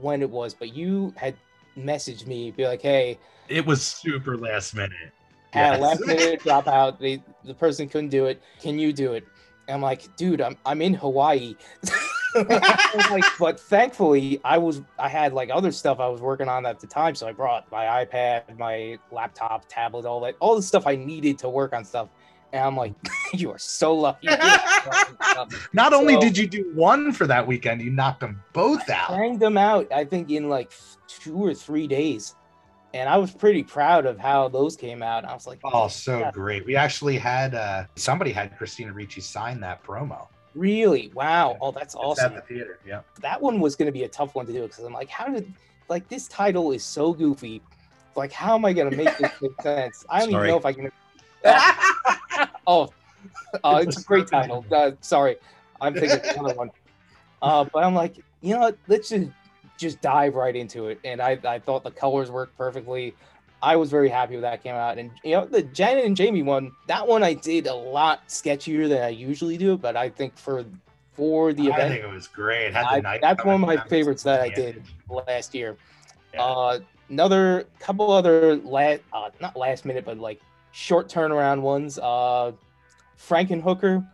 [0.00, 1.36] when it was, but you had
[1.76, 5.12] messaged me, be like, "Hey, It was super last minute.
[5.54, 5.80] Yes.
[5.80, 6.98] last minute dropout.
[6.98, 8.42] They, the person couldn't do it.
[8.60, 9.24] Can you do it?"
[9.66, 11.56] And I'm like, "Dude, I'm I'm in Hawaii."
[13.10, 16.78] Like, but thankfully, I was I had like other stuff I was working on at
[16.78, 20.86] the time, so I brought my iPad, my laptop, tablet, all that, all the stuff
[20.86, 22.08] I needed to work on stuff.
[22.52, 22.92] And I'm like,
[23.32, 24.28] you are so lucky.
[25.72, 29.08] Not only So- did you do one for that weekend, you knocked them both out.
[29.08, 30.70] Banged them out, I think, in like
[31.08, 32.34] two or three days.
[32.94, 35.24] And I was pretty proud of how those came out.
[35.24, 36.30] I was like, Oh, so Yeah.
[36.32, 36.64] great.
[36.66, 40.26] We actually had uh somebody had Christina Ricci sign that promo.
[40.54, 41.10] really?
[41.14, 41.50] Wow.
[41.52, 41.58] Yeah.
[41.60, 42.34] Oh, that's It's awesome.
[42.34, 42.78] at the theater.
[42.86, 43.00] Yeah.
[43.20, 45.26] that one was going to be a tough one to do because I'm like, how
[45.28, 45.52] did
[45.88, 47.62] like this title is so goofy.
[48.16, 50.04] Like, how am I going to make this make sense?
[50.08, 50.48] I don't Sorry.
[50.48, 50.90] even know if I can.
[52.66, 52.92] Oh,
[53.64, 54.64] uh, it's a great title.
[54.70, 55.36] Uh, sorry,
[55.80, 56.70] I'm thinking another one.
[57.40, 58.78] Uh, but I'm like, you know what?
[58.88, 59.30] Let's just
[59.78, 61.00] just dive right into it.
[61.04, 63.14] And I, I thought the colors worked perfectly.
[63.62, 64.98] I was very happy with that came out.
[64.98, 68.88] And you know, the Janet and Jamie one, that one I did a lot sketchier
[68.88, 69.76] than I usually do.
[69.76, 70.64] But I think for
[71.12, 72.72] for the I event, I think it was great.
[72.72, 75.76] Had the I- that's one of my favorites that I did last year.
[76.34, 76.44] Yeah.
[76.44, 80.40] Uh, another couple other last, uh, not last minute, but like
[80.72, 81.98] short turnaround ones.
[81.98, 82.52] Uh,
[83.18, 84.06] Frankenhooker.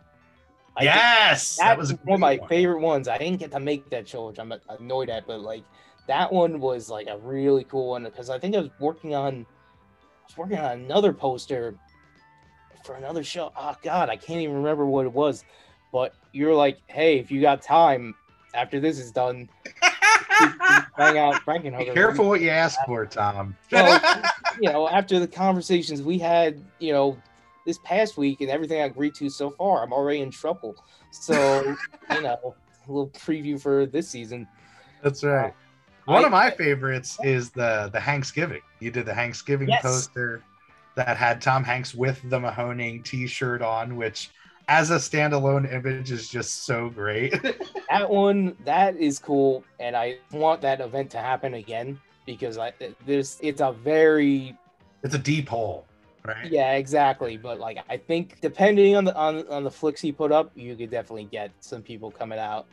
[0.77, 2.49] I yes, that was a one of my one.
[2.49, 3.07] favorite ones.
[3.07, 5.63] I didn't get to make that show, which I'm annoyed at, but like
[6.07, 9.45] that one was like a really cool one because I think I was working on,
[9.45, 11.75] I was working on another poster
[12.83, 13.51] for another show.
[13.57, 15.43] Oh God, I can't even remember what it was.
[15.91, 18.13] But you're like, hey, if you got time
[18.53, 19.49] after this is done,
[19.81, 21.87] hang out Frankenhooker.
[21.87, 23.55] Be careful what you ask for, Tom.
[23.71, 24.23] Well,
[24.61, 27.17] you know, after the conversations we had, you know,
[27.65, 30.75] this past week and everything I agreed to so far, I'm already in trouble.
[31.11, 31.75] So,
[32.11, 32.55] you know,
[32.87, 34.47] little preview for this season.
[35.03, 35.53] That's uh, right.
[36.05, 38.61] One I- of my favorites is the the Thanksgiving.
[38.79, 39.81] You did the Thanksgiving Yes.
[39.81, 40.43] poster
[40.95, 44.29] that had Tom Hanks with the Mahoning T-shirt on, which
[44.67, 47.33] as a standalone image is just so great.
[47.89, 52.73] That one, that is cool, and I want that event to happen again because I
[53.05, 54.57] there's it's a very
[55.03, 55.85] it's a deep hole,
[56.25, 56.51] right?
[56.51, 57.37] yeah exactly.
[57.37, 60.75] But like I think depending on the on on the flicks he put up, you
[60.75, 62.65] could definitely get some people coming out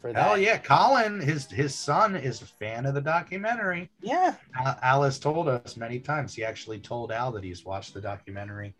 [0.00, 0.22] for that.
[0.22, 3.90] Hell yeah, Colin, his his son is a fan of the documentary.
[4.00, 4.34] yeah.
[4.56, 6.34] Al, Al told us many times.
[6.34, 8.74] He actually told Al that he's watched the documentary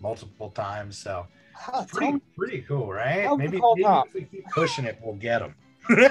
[0.00, 0.98] multiple times.
[0.98, 1.26] So
[1.68, 3.22] Ah, pretty Tom, pretty cool, right?
[3.22, 5.54] Tell him to Maybe, call maybe if we keep pushing it, we'll get him.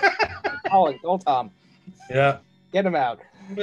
[0.70, 1.52] Colin, call Tom,
[2.10, 2.38] yeah.
[2.72, 3.20] get him out.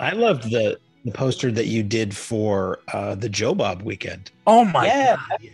[0.00, 4.30] I loved the the poster that you did for uh, the Joe Bob weekend.
[4.46, 5.16] oh my Yeah.
[5.16, 5.38] god.
[5.40, 5.50] Yeah.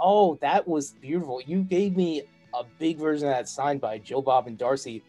[0.00, 1.40] Oh, that was beautiful.
[1.44, 2.22] You gave me
[2.54, 5.02] a big version of that signed by Joe Bob and Darcy,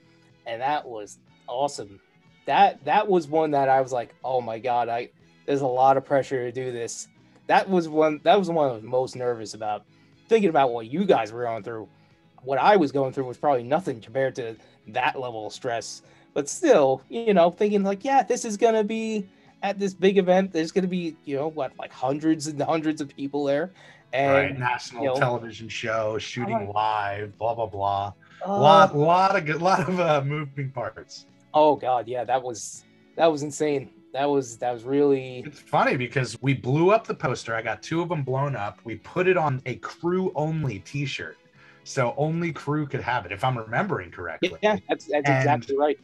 [0.48, 2.00] and that was awesome.
[2.46, 5.10] That that was one that I was like, oh my god, I
[5.46, 7.08] there's a lot of pressure to do this.
[7.48, 9.86] That was one that was one I was most nervous about.
[10.28, 11.88] Thinking about what you guys were going through.
[12.44, 14.56] What I was going through was probably nothing compared to
[14.90, 16.04] that level of stress.
[16.34, 19.28] But still, you know, thinking like, yeah, this is gonna be
[19.64, 20.52] at this big event.
[20.52, 23.72] There's gonna be, you know, what, like hundreds and hundreds of people there.
[24.12, 24.60] And right.
[24.60, 26.74] National you know, television show, shooting Alright.
[26.74, 28.14] live, blah blah blah.
[28.46, 31.26] uh, lot lot of good lot of uh, moving parts.
[31.54, 33.92] Oh god, yeah, that was that was insane.
[34.14, 37.54] That was that was really It's funny because we blew up the poster.
[37.56, 38.80] I got two of them blown up.
[38.84, 41.38] We put it on a crew only T-shirt,
[41.84, 44.56] so only crew could have it, if I'm remembering correctly.
[44.64, 46.00] yeah, that's that's exactly right.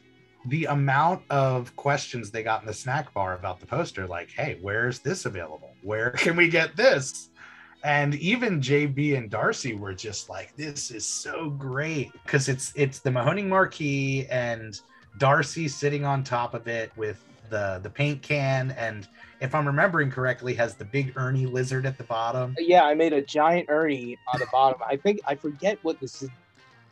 [0.47, 4.57] The amount of questions they got in the snack bar about the poster, like, "Hey,
[4.61, 5.73] where's this available?
[5.81, 7.29] Where can we get this?"
[7.83, 12.99] And even JB and Darcy were just like, "This is so great," because it's it's
[12.99, 14.79] the Mahoning marquee and
[15.17, 19.07] Darcy sitting on top of it with the the paint can, and
[19.39, 22.55] if I'm remembering correctly, has the big Ernie lizard at the bottom.
[22.57, 24.81] Yeah, I made a giant Ernie on the bottom.
[24.87, 26.29] I think I forget what this is.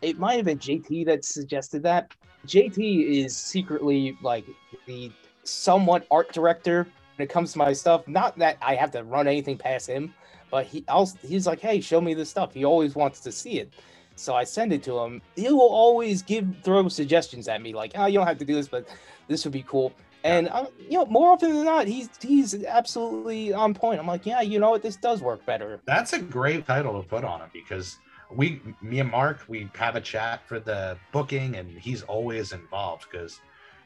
[0.01, 2.11] It might have been JT that suggested that.
[2.47, 4.45] JT is secretly like
[4.86, 5.12] the
[5.43, 8.08] somewhat art director when it comes to my stuff.
[8.08, 10.13] Not that I have to run anything past him,
[10.51, 12.53] but he also he's like, hey, show me this stuff.
[12.53, 13.73] He always wants to see it.
[14.15, 15.21] So I send it to him.
[15.36, 18.53] He will always give throw suggestions at me, like, oh, you don't have to do
[18.53, 18.88] this, but
[19.27, 19.93] this would be cool.
[20.23, 23.99] And you know, more often than not, he's he's absolutely on point.
[23.99, 25.82] I'm like, yeah, you know what, this does work better.
[25.86, 27.97] That's a great title to put on it because
[28.36, 33.06] we, me and Mark, we have a chat for the booking, and he's always involved
[33.12, 33.39] because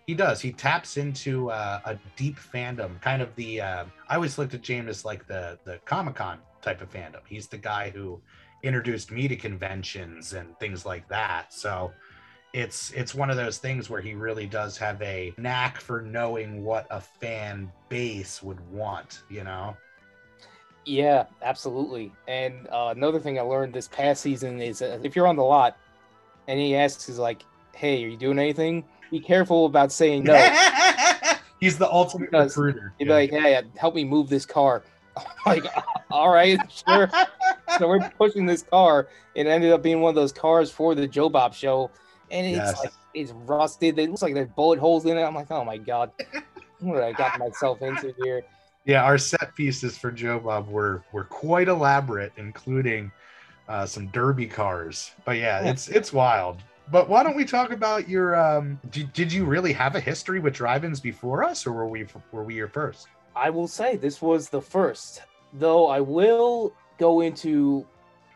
[0.05, 0.39] he does.
[0.41, 3.61] He taps into uh, a deep fandom, kind of the.
[3.61, 7.21] Uh, I always looked at James as like the the Comic Con type of fandom.
[7.27, 8.21] He's the guy who
[8.63, 11.53] introduced me to conventions and things like that.
[11.53, 11.91] So
[12.53, 16.63] it's it's one of those things where he really does have a knack for knowing
[16.63, 19.23] what a fan base would want.
[19.29, 19.75] You know.
[20.87, 22.13] Yeah, absolutely.
[22.29, 25.43] And uh, another thing I learned this past season is uh, if you're on the
[25.43, 25.75] lot
[26.47, 27.43] and he asks, is like,
[27.75, 28.85] hey, are you doing anything?
[29.11, 30.33] Be careful about saying no.
[31.59, 32.93] He's the ultimate Because recruiter.
[32.99, 34.83] He'd be like, hey, help me move this car.
[35.47, 35.65] Like,
[36.11, 37.09] all right, sure.
[37.79, 39.07] so we're pushing this car.
[39.33, 41.89] It ended up being one of those cars for the Joe Bob show.
[42.29, 42.79] And it's Yes.
[42.79, 43.97] like, it's rusted.
[43.97, 45.23] It looks like there's bullet holes in it.
[45.23, 46.11] I'm like, oh my God.
[46.79, 48.43] What I got myself into here?
[48.87, 53.11] Yeah, our set pieces for Joe Bob were were quite elaborate, including
[53.67, 55.11] uh, some derby cars.
[55.25, 55.69] But yeah, Yeah.
[55.71, 56.63] it's it's wild.
[56.89, 58.35] But why don't we talk about your?
[58.35, 62.07] Um, did, did you really have a history with drive-ins before us, or were we
[62.31, 63.07] were we your first?
[63.35, 65.21] I will say this was the first,
[65.53, 67.85] though I will go into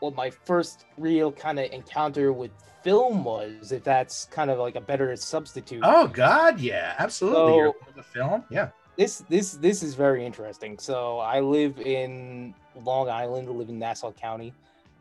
[0.02, 2.52] what my first real kind of encounter with
[2.84, 5.82] film was, if that's kind of like a better substitute.
[5.84, 7.72] Oh God, yeah, absolutely.
[7.72, 8.70] So- the film, yeah.
[8.98, 10.78] This this this is very interesting.
[10.78, 14.54] So I live in Long Island, I live in Nassau County,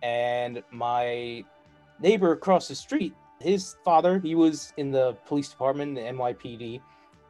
[0.03, 1.45] and my
[2.01, 6.81] neighbor across the street, his father, he was in the police department, the NYPD,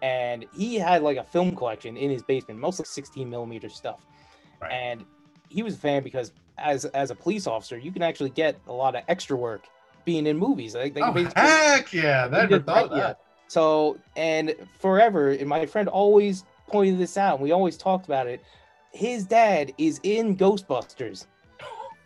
[0.02, 4.06] and he had like a film collection in his basement, mostly 16 millimeter stuff.
[4.60, 4.70] Right.
[4.70, 5.04] And
[5.48, 8.72] he was a fan because as as a police officer, you can actually get a
[8.72, 9.64] lot of extra work
[10.04, 10.74] being in movies.
[10.74, 12.28] Like they Oh basically- heck yeah!
[12.30, 13.02] Never thought that, yeah.
[13.08, 13.20] that.
[13.48, 17.34] So and forever, and my friend always pointed this out.
[17.34, 18.42] And we always talked about it.
[18.92, 21.26] His dad is in Ghostbusters,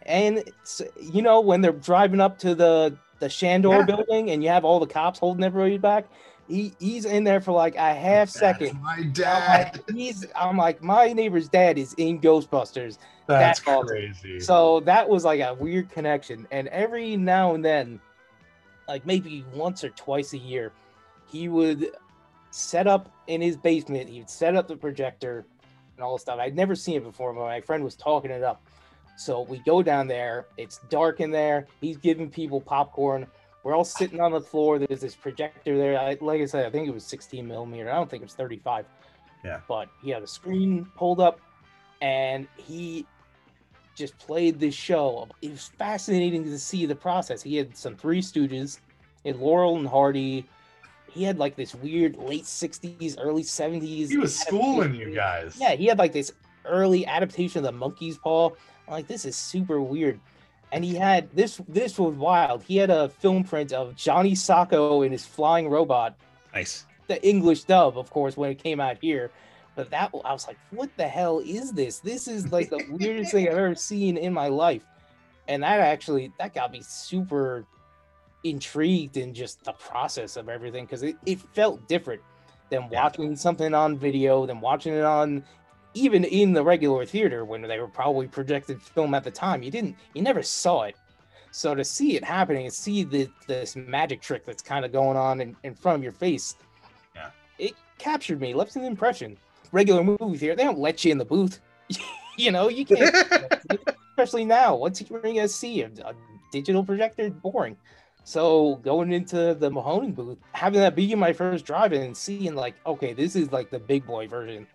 [0.07, 0.45] and
[1.01, 3.85] you know when they're driving up to the the Shandor Yeah.
[3.85, 6.07] building, and you have all the cops holding everybody back.
[6.47, 8.83] He he's in there for like a half That's second.
[8.83, 9.81] my I'm dad.
[9.89, 12.99] like, he's I'm like my neighbor's dad is in Ghostbusters.
[13.27, 13.89] That's that's awesome.
[13.89, 14.41] crazy.
[14.41, 16.47] So that was like a weird connection.
[16.51, 17.99] And every now and then,
[18.87, 20.71] like maybe once or twice a year,
[21.27, 21.87] he would
[22.55, 24.09] set up in his basement.
[24.09, 25.45] He would set up the projector
[25.97, 26.39] and all this stuff.
[26.39, 28.63] I'd never seen it before, but my friend was talking it up.
[29.17, 30.47] So we go down there.
[30.57, 31.67] It's dark in there.
[31.81, 33.27] He's giving people popcorn.
[33.65, 34.79] We're all sitting on the floor.
[34.79, 35.99] There's this projector there.
[35.99, 37.91] I, like I said, I think it was 16 millimeter.
[37.91, 38.87] I don't think it was 35.
[39.45, 39.61] Yeah.
[39.67, 41.41] But he had a screen pulled up,
[42.03, 43.05] and he
[43.97, 45.29] just played this show.
[45.43, 47.43] It was fascinating to see the process.
[47.43, 48.79] He had some Three Stooges,
[49.25, 50.47] he had Laurel and Hardy.
[51.15, 54.09] He had like this weird late 60s, early 70s.
[54.09, 55.57] He was schooling you guys.
[55.61, 56.33] Yeah, he had like this
[56.65, 58.51] early adaptation of the monkey's paw.
[58.89, 60.19] I'm like, this is super weird.
[60.73, 62.65] And he had this this was wild.
[62.65, 66.17] He had a film print of Johnny Sokko and his flying robot,
[66.53, 66.85] Nice.
[67.07, 69.31] the English dub, of course, when it came out here.
[69.77, 72.01] But that I was like, what the hell is this?
[72.01, 74.83] This is like the weirdest thing I've ever seen in my life.
[75.47, 77.67] And that actually that got me super
[78.45, 82.21] intrigued in just the process of everything because it, it felt different
[82.71, 83.03] than Yeah.
[83.03, 85.45] watching something on video, than watching it on
[85.95, 89.63] even in the regular theater when they were probably projected film at the time.
[89.63, 90.97] You didn't you never saw it.
[91.53, 95.17] So to see it happening and see the, this magic trick that's kind of going
[95.17, 96.57] on in, in front of your face,
[97.15, 97.31] Yeah.
[97.59, 99.39] it captured me, left an impression.
[99.71, 101.61] Regular movie theater, they don't let you in the booth.
[102.37, 103.15] you know, you can't,
[104.11, 104.75] especially now.
[104.75, 105.83] What's you're gonna see?
[105.83, 106.15] A, a
[106.51, 107.31] digital projector?
[107.31, 107.77] Boring.
[108.25, 112.75] So going into the Mahoning booth, having that be my first drive-in and seeing like,
[112.87, 114.67] okay, this is like the big boy version.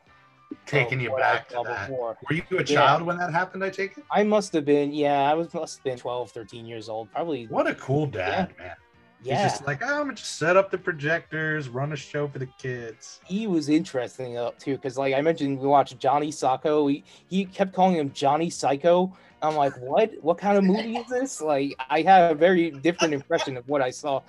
[0.66, 1.89] Taking you back to that.
[1.89, 2.18] before.
[2.30, 2.64] Were you a Yeah.
[2.64, 3.64] child when that happened?
[3.64, 4.04] I take it.
[4.12, 7.12] I must have been, yeah, I was must have been 12, 13 years old.
[7.12, 8.72] Probably, What a cool dad, man.
[9.24, 9.43] yeah.
[9.43, 12.39] He's just like, oh, I'm gonna just set up the projectors, run a show for
[12.39, 13.20] the kids.
[13.26, 17.45] he was interesting uh, too because like i mentioned we watched johnny sokko he, he
[17.45, 21.76] kept calling him johnny psycho i'm like what what kind of movie is this like
[21.90, 24.22] i had a very different impression of what i saw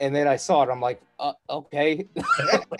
[0.00, 2.06] and then i saw it i'm like uh, okay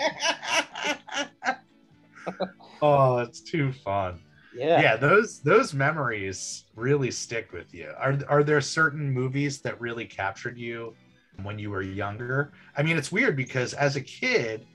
[2.82, 4.20] oh, it's too fun.
[4.52, 7.92] yeah Yeah, those those memories really stick with you.
[7.98, 10.96] Are are there certain movies that really captured you
[11.42, 12.52] when you were younger?
[12.76, 14.66] I mean, it's weird because as a kid,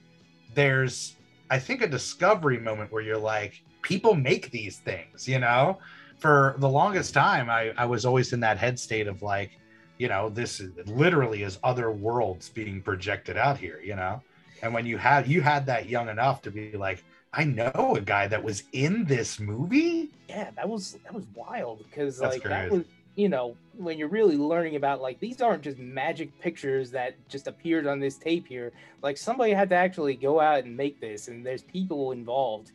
[0.53, 1.17] there's
[1.49, 5.79] I think a discovery moment where you're like, people make these things, you know?
[6.23, 9.59] For the longest time, I, I was always in that head state of like,
[9.97, 14.21] you know, this is literally is other worlds being projected out here, you know?
[14.61, 17.03] And when you had you had that young enough to be like,
[17.33, 20.11] I know a guy that was in this movie.
[20.29, 24.07] yeah that was that was wild because That's like that was you know when you're
[24.07, 28.47] really learning about like these aren't just magic pictures that just appeared on this tape
[28.47, 28.71] here
[29.01, 32.71] like somebody had to actually go out and make this and there's people involved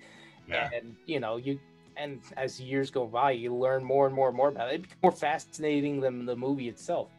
[0.75, 1.59] and you know you
[1.99, 4.77] and as years go by you learn more and more and more about it.
[4.77, 7.11] It becomes more fascinating than the movie itself.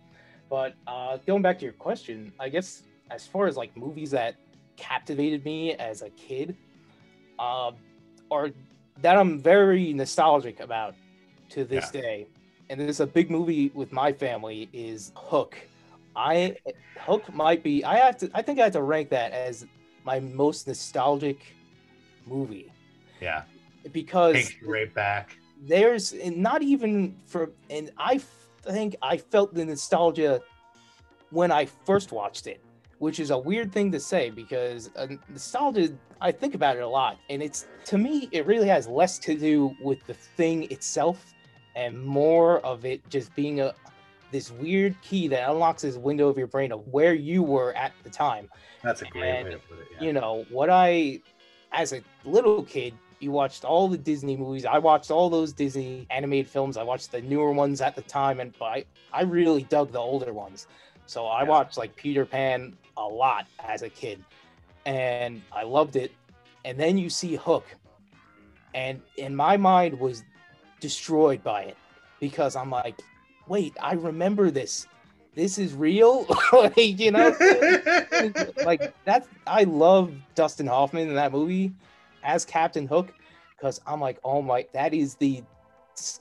[0.50, 4.36] But uh going back to your question i guess as far as like movies that
[4.78, 6.56] captivated me as a kid
[7.38, 7.72] uh,
[8.30, 8.52] or
[9.02, 10.96] that i'm very nostalgic about
[11.50, 12.28] to this day.
[12.70, 15.58] And this is a big movie with my family is hook.
[16.16, 16.56] I
[17.00, 19.66] hook might be i have to i think i have to rank that as
[20.04, 21.56] my most nostalgic
[22.28, 22.72] movie.
[23.22, 23.44] Yeah.
[23.92, 25.38] Because Takes you right back.
[25.62, 28.20] there's not even for and I
[28.62, 30.42] think i felt the nostalgia
[31.32, 32.62] when i first watched it
[32.98, 36.88] which is a weird thing to say because uh, nostalgia i think about it a
[36.88, 41.34] lot and it's to me it really has less to do with the thing itself
[41.78, 43.74] and more of it just being a
[44.32, 47.94] this weird key that unlocks this window of your brain of where you were at
[48.04, 48.50] the time
[48.84, 49.88] That's a great And, way to put it.
[49.94, 50.06] Yeah.
[50.06, 51.22] you know what i
[51.72, 54.66] as a little kid you watched all the disney movies.
[54.66, 56.78] I watched all those disney animated films.
[56.78, 60.00] I watched the newer ones at the time and but i, I really dug the
[60.00, 60.68] older ones.
[61.06, 61.50] So i Yeah.
[61.50, 64.24] watched like peter pan a lot as a kid
[64.86, 66.12] and i loved it.
[66.66, 67.66] And then you see hook
[68.74, 70.24] and in my mind was
[70.80, 71.78] destroyed by it
[72.20, 73.00] because i'm like
[73.48, 74.88] wait i remember this.
[75.36, 76.28] This is real?
[76.54, 77.36] Like you know?
[78.64, 81.72] Like that's I love Dustin Hoffman in that movie
[82.24, 83.14] as Captain Hook
[83.56, 85.44] because I'm like, oh my, that is the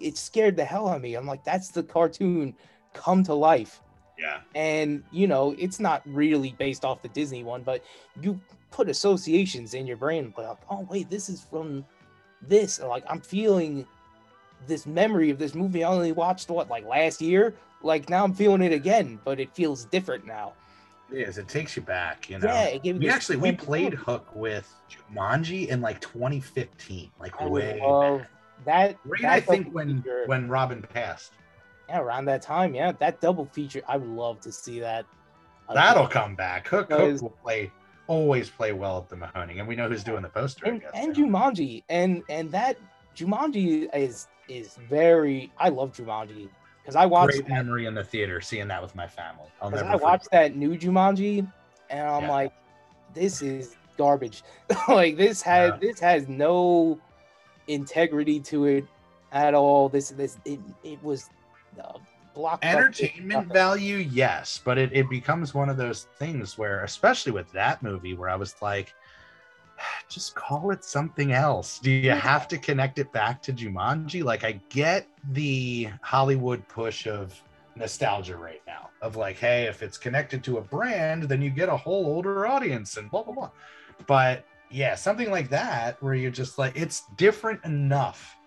[0.00, 1.14] it scared the hell out of me.
[1.14, 2.54] I'm like, that's the cartoon
[2.94, 3.80] come to life.
[4.18, 4.40] yeah.
[4.54, 7.84] And you know, it's not really based off the Disney one, but
[8.20, 8.40] you
[8.70, 11.84] put associations in your brain, like, oh wait, this is from
[12.42, 12.80] this.
[12.80, 13.86] Like I'm feeling
[14.66, 17.54] this memory of this movie I only watched what like last year.
[17.82, 20.54] Like now I'm feeling it again, but it feels different now.
[21.12, 21.38] It is.
[21.38, 22.46] It takes you back, you know.
[22.48, 23.94] Yeah, it gave me we actually we played.
[23.94, 28.28] Hook with Jumanji in like 2015, like I way love back.
[28.64, 28.98] that.
[29.04, 31.32] Right, I think when feature- when Robin passed.
[31.88, 35.06] yeah, around that time, yeah, that double feature, I would love to see that
[35.72, 36.66] That'll come back.
[36.68, 37.70] Hook, Hook will play
[38.06, 40.64] always play well at the Mahoning, and we know who's doing the poster.
[40.66, 41.24] And, guess, and now.
[41.24, 42.78] Jumanji, and and that
[43.16, 45.52] Jumanji is is very.
[45.58, 46.48] I love Jumanji
[46.88, 49.44] because I watched Great memory in the theater, seeing that with my family.
[49.60, 51.46] I'll never I watched that new Jumanji,
[51.90, 52.28] and I'm Yeah.
[52.30, 52.52] like,
[53.14, 54.42] this is garbage.
[54.88, 55.78] like this has Yeah.
[55.82, 56.98] this has no
[57.66, 58.86] integrity to it
[59.32, 59.90] at all.
[59.90, 61.28] This this it it was
[61.78, 61.98] uh,
[62.62, 67.82] entertainment value yes but it, it becomes one of those things where especially with that
[67.82, 68.94] movie where i was like
[70.08, 71.78] just call it something else.
[71.78, 74.22] Do you have to connect it back to jumanji?
[74.22, 77.40] Like i get the hollywood push of
[77.76, 81.68] nostalgia right now of like hey if it's connected to a brand then you get
[81.68, 83.50] a whole older audience and blah blah blah.
[84.06, 88.38] But yeah something like that where you're just like it's different enough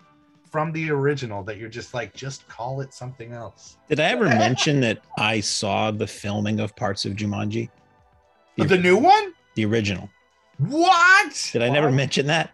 [0.52, 3.78] from the original that you're just like just call it something else.
[3.88, 7.70] Did I ever mention that I saw the filming of parts of Jumanji?
[8.58, 9.32] the new one?
[9.54, 10.10] The original.
[10.58, 11.94] What Did I never What?
[11.96, 12.50] mention that?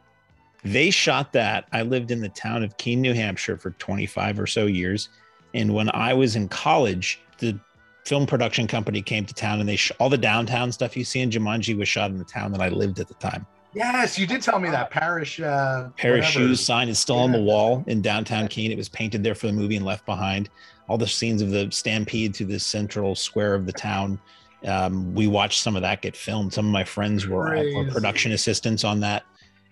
[0.65, 1.67] They shot that.
[1.73, 5.09] I lived in the town of Keene, New Hampshire for 25 or so years.
[5.55, 7.59] And when I was in college, the
[8.05, 11.21] film production company came to town and they sh- all the downtown stuff you see
[11.21, 13.47] in Jumanji was shot in the town that I lived at the time.
[13.75, 16.23] yes you did tell me that Parrish uh whatever.
[16.23, 18.73] shoes sign is still on the wall in downtown Keene.
[18.73, 20.49] It was painted there for the movie and left behind.
[20.89, 24.19] All the scenes of the stampede through the central square of the town.
[24.67, 26.53] Um, we watched some of that get filmed.
[26.53, 29.25] Some of my friends were, were production assistants on that.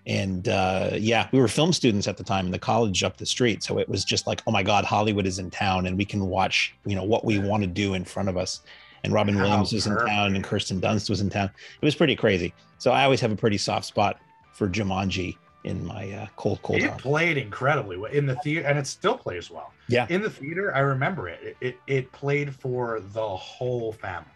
[0.06, 3.26] And uh, yeah, we were film students at the time in the college up the
[3.26, 3.64] street.
[3.64, 6.26] So it was just like, oh my God, Hollywood is in town and we can
[6.26, 8.60] watch, you know, what we want to do in front of us.
[9.02, 10.44] And Robin How Williams was in town and.
[10.44, 11.50] Kirsten Dunst was in town.
[11.80, 12.54] It was pretty crazy.
[12.78, 14.20] So I always have a pretty soft spot
[14.52, 17.00] for Jumanji in my uh, cold, cold it heart.
[17.02, 20.06] played incredibly well in the theater and it still plays well Yeah.
[20.08, 21.40] in the theater i remember it.
[21.42, 24.35] it it it played for the whole family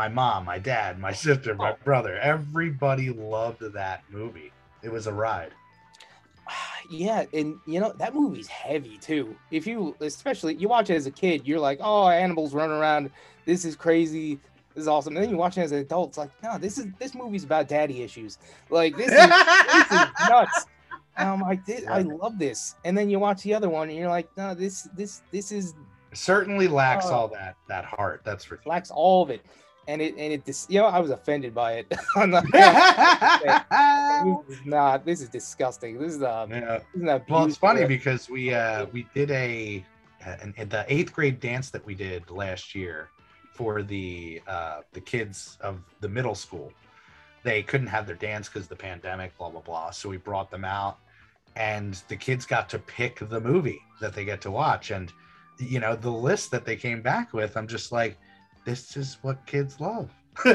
[0.00, 1.76] my mom my dad my sister my oh.
[1.84, 4.50] brother everybody loved that movie
[4.82, 5.52] it was a ride
[6.88, 9.36] Yeah, and you know that movie's heavy too.
[9.52, 13.10] If you, especially you watch it as a kid, you're like, "Oh, animals running around.
[13.44, 14.40] This is crazy.
[14.74, 16.78] This is awesome." And then you watch it as an adult, it's like, "No, this
[16.78, 18.38] is this movie's about daddy issues.
[18.70, 20.66] Like this is this is nuts."
[21.16, 22.74] And I'm like, "This- I love this.
[22.84, 25.74] And then you watch the other one, and you're like, "No, this this this is
[26.12, 27.14] certainly lacks Oh.
[27.14, 29.42] all that that heart that's for lacks all of it."
[29.90, 31.92] And it and it dis- you know I was offended by it.
[32.16, 32.44] I'm not,
[34.46, 35.04] this is not.
[35.04, 35.98] This is disgusting.
[35.98, 36.50] This is um.
[36.50, 39.84] This an Well, it's funny because we uh we did a
[40.24, 43.08] an, the eighth grade dance that we did last year
[43.52, 46.72] for the uh the kids of the middle school.
[47.42, 49.90] They couldn't have their dance because the pandemic, blah blah blah.
[49.90, 50.98] So we brought them out,
[51.56, 54.92] and the kids got to pick the movie that they get to watch.
[54.92, 55.12] And
[55.58, 58.16] you know the list that they came back with, I'm just like,
[58.64, 60.10] this is what kids love.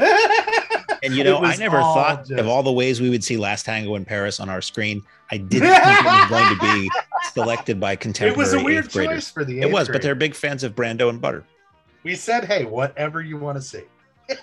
[1.02, 3.64] And you know, I never thought just- of all the ways we would see Last
[3.66, 5.02] Tango in Paris on our screen.
[5.30, 6.90] I didn't think it was going to be
[7.32, 8.32] selected by contemporary.
[8.32, 9.14] It was a weird eighth graders.
[9.26, 9.60] choice for the.
[9.60, 11.44] It eighth was, but they're big fans of Brando and Butter.
[12.02, 13.82] We said, hey, whatever you want to see.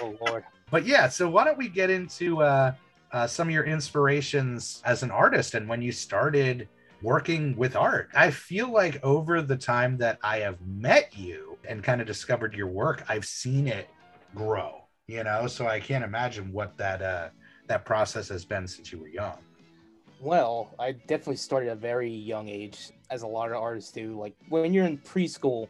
[0.00, 0.44] Oh lord.
[0.70, 2.74] But yeah, so why don't we get into uh,
[3.12, 6.68] uh, some of your inspirations as an artist and when you started
[7.04, 8.08] working with art?
[8.14, 12.54] I feel like over the time that I have met you and kind of discovered
[12.54, 13.88] your work, I've seen it
[14.34, 14.80] grow.
[15.06, 17.28] You know, so I can't imagine what that uh,
[17.68, 19.36] that process has been since you were young.
[20.18, 24.18] Well, I definitely started at a very young age, as a lot of artists do.
[24.18, 25.68] Like when you're in preschool,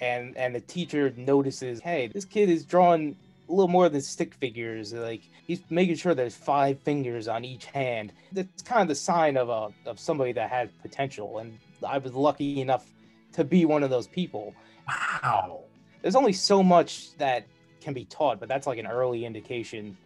[0.00, 3.16] and and the teacher notices, hey, this kid is drawing
[3.50, 4.92] a little more than stick figures.
[4.92, 8.12] Like he's making sure there's five fingers on each hand.
[8.32, 11.38] That's kind of the sign of a of somebody that had potential.
[11.38, 12.86] And I was lucky enough
[13.32, 14.54] to be one of those people.
[14.88, 15.64] Wow.
[16.02, 17.46] There's only so much that
[17.80, 19.96] can be taught, but that's like an early indication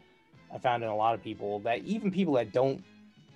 [0.53, 2.83] I found in a lot of people that even people that don't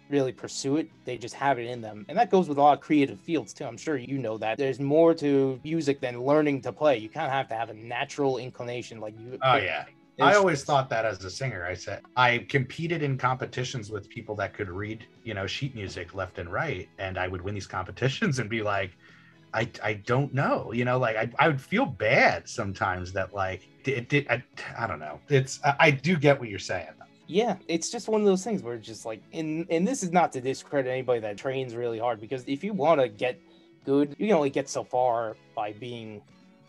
[0.09, 2.07] really pursue it, they just have it in them.
[2.09, 3.65] And that goes with a lot of creative fields too.
[3.65, 4.57] I'm sure you know that.
[4.57, 6.97] There's more to music than learning to play.
[6.99, 9.85] You kind of have to have a natural inclination like you Oh yeah.
[10.21, 11.65] I always thought that as a singer.
[11.65, 16.15] I said I competed in competitions with people that could read, you know, sheet music
[16.15, 18.97] left and right, and I would win these competitions and be like,
[19.55, 23.67] I, I don't know, you know, like I, I would feel bad sometimes that like
[23.85, 24.43] it did I,
[24.79, 25.21] I don't know.
[25.29, 26.93] It's I, I do get what you're saying.
[27.29, 30.13] yeah it's just one of those things where it's just like and and this is
[30.13, 33.39] not to discredit anybody that trains really hard because if you want to get
[33.85, 36.21] good you can only get so far by being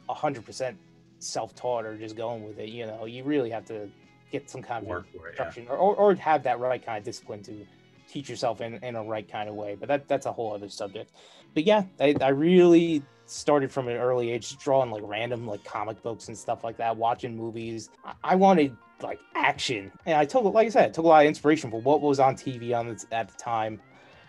[0.10, 0.76] 100%
[1.20, 3.90] self-taught or just going with it you know you really have to
[4.32, 5.06] get some kind of it.
[5.14, 5.28] Yeah.
[5.28, 7.66] instruction or, or, have that right kind of discipline to
[8.08, 10.70] teach yourself in, in a right kind of way but that that's a whole other
[10.70, 11.12] subject
[11.54, 16.02] but yeah I, I really started from an early age drawing like random like comic
[16.02, 17.90] books and stuff like that, watching movies.
[18.04, 21.24] I, I wanted like action, and I took like I said, I took a lot
[21.24, 23.80] of inspiration from what was on TV on the, at the time,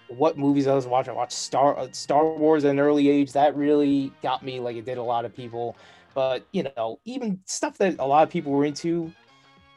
[0.08, 1.12] what movies I was watching.
[1.12, 3.32] I watched Star uh, Star Wars at an early age.
[3.32, 5.76] That really got me, like it did a lot of people.
[6.14, 9.12] But you know, even stuff that a lot of people were into,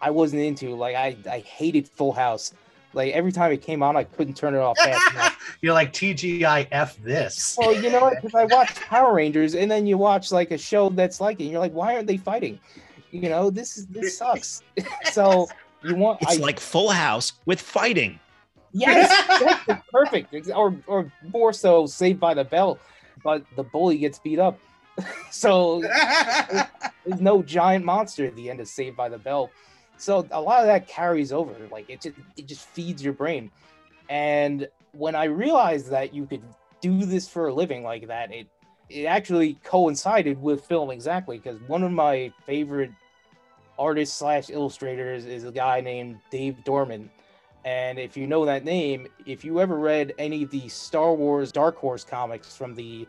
[0.01, 0.75] I wasn't into.
[0.75, 2.53] Like I, I hated Full House.
[2.95, 5.38] Like every time it came on, I couldn't turn it off fast.
[5.61, 7.55] You're like TGIF this.
[7.59, 8.21] Well, you know what?
[8.21, 11.43] Because I watched Power Rangers, and then you watch like a show that's like it,
[11.43, 12.59] and you're like, why aren't they fighting?
[13.11, 14.61] You know, this is this sucks.
[15.11, 15.47] so
[15.84, 18.19] you want It's I, like Full House with fighting.
[18.71, 19.09] yes,
[19.67, 22.79] that's perfect, or or more so, Saved by the Bell,
[23.23, 24.57] but the bully gets beat up.
[25.32, 25.82] so
[27.06, 29.50] there's no giant monster at the end of Saved by the Bell.
[29.98, 31.54] So a lot of that carries over.
[31.72, 33.52] Like it just it just feeds your brain.
[34.10, 36.44] And when I realized that you could
[36.82, 38.48] do this for a living like that, it
[38.89, 42.91] it actually coincided with film exactly because one of my favorite
[43.80, 47.10] artists slash illustrators is a guy named Dave Dorman.
[47.66, 51.52] And if you know that name, if you ever read any of the Star Wars
[51.52, 53.08] Dark Horse comics from the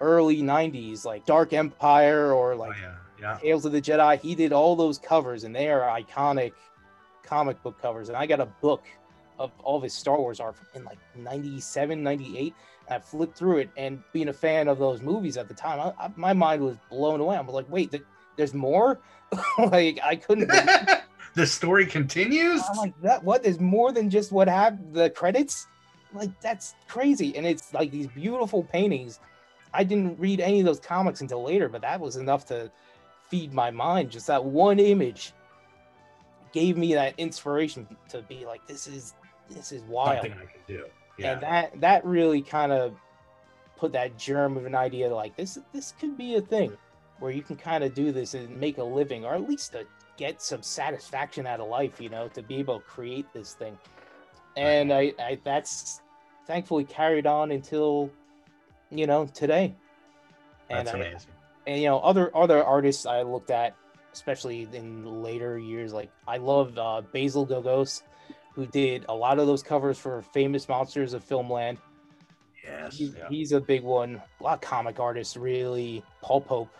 [0.00, 3.38] early 90s, like Dark Empire or Oh, like yeah, yeah.
[3.38, 4.18] Tales of the Jedi.
[4.20, 6.52] He did all those covers, and they are iconic
[7.22, 8.08] comic book covers.
[8.08, 8.82] And I got a book
[9.38, 12.54] of all of his Star Wars art in like 97, 98.
[12.88, 15.80] And I flipped through it, and being a fan of those movies at the time,
[15.80, 17.36] I, I, my mind was blown away.
[17.36, 18.02] I'm like, wait, th-
[18.36, 19.00] there's more?
[19.58, 20.48] like, I couldn't.
[21.34, 22.62] the story continues.
[22.68, 23.42] I'm like, that what?
[23.42, 25.66] There's more than just what happened, the credits?
[26.12, 27.36] Like, that's crazy.
[27.36, 29.20] And it's like these beautiful paintings.
[29.72, 32.70] I didn't read any of those comics until later, but that was enough to
[33.28, 34.10] feed my mind.
[34.10, 35.32] Just that one image
[36.52, 39.14] gave me that inspiration to be like, this is
[39.48, 40.22] this is wild.
[40.22, 40.84] Something I can do.
[41.18, 41.32] Yeah.
[41.32, 42.94] And that that really kind of
[43.76, 46.76] put that germ of an idea like this this could be a thing
[47.18, 49.86] where you can kind of do this and make a living or at least to
[50.16, 53.78] get some satisfaction out of life, you know, to be able to create this thing.
[54.56, 56.00] And I, I that's
[56.46, 58.10] thankfully carried on until
[58.90, 59.74] you know today.
[60.68, 61.30] And That's I, amazing.
[61.66, 63.74] and you know other other artists I looked at,
[64.12, 65.92] especially in later years.
[65.92, 68.02] Like I love uh, Basil Gogos,
[68.54, 71.78] who did a lot of those covers for famous monsters of Filmland.
[72.64, 72.96] Yes.
[72.96, 73.28] He's, yeah.
[73.28, 74.20] he's a big one.
[74.40, 76.04] A lot of comic artists, really.
[76.22, 76.70] Paul Pope,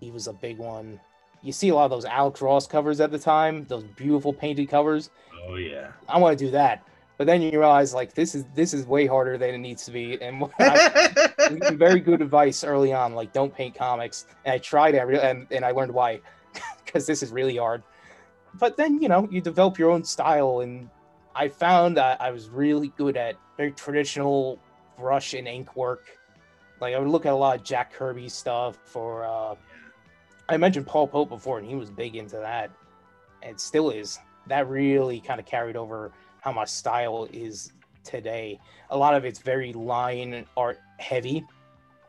[0.00, 1.00] he was a big one.
[1.42, 4.68] You see a lot of those Alex Ross covers at the time, those beautiful painted
[4.68, 5.10] covers.
[5.46, 5.88] Oh yeah.
[6.08, 6.86] I want to do that,
[7.18, 9.90] but then you realize like this is this is way harder than it needs to
[9.90, 10.20] be.
[10.22, 11.33] And I, we gave
[11.72, 14.26] very good advice early on, like don't paint comics.
[14.44, 16.20] And I tried every and, and I learned why,
[16.84, 17.82] because this is really hard.
[18.54, 20.88] But then you know you develop your own style, and
[21.34, 24.58] I found that I was really good at very traditional
[24.98, 26.18] brush and ink work.
[26.80, 28.78] Like I would look at a lot of Jack Kirby stuff.
[28.84, 29.54] For uh,
[30.48, 32.70] I mentioned Paul Pope before, and he was big into that,
[33.42, 34.18] and still is.
[34.46, 37.72] That really kind of carried over how my style is
[38.04, 41.44] today a lot of it's very line art heavy.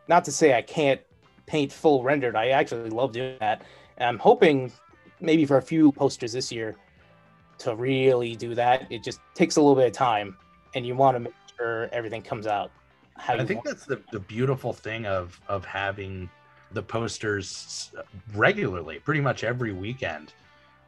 [0.08, 1.02] Not to say I can't
[1.46, 2.36] paint full rendered.
[2.36, 3.64] I actually love doing that.
[3.98, 4.72] And I'm hoping
[5.20, 6.76] maybe for a few posters this year
[7.60, 8.92] to really do that.
[8.92, 10.38] It just takes a little bit of time
[10.74, 12.72] and you want to make sure everything comes out.
[13.18, 16.30] How I think that's the, the beautiful thing of of having
[16.74, 17.92] the posters
[18.34, 20.34] regularly, pretty much every weekend,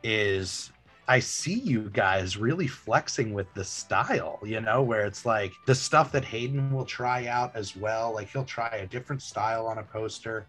[0.03, 0.71] is
[1.09, 5.73] I see you guys really flexing with the style, you know, where it's like the
[5.73, 8.13] stuff that Hayden will try out as well.
[8.13, 10.47] Like he'll try a different style on a poster.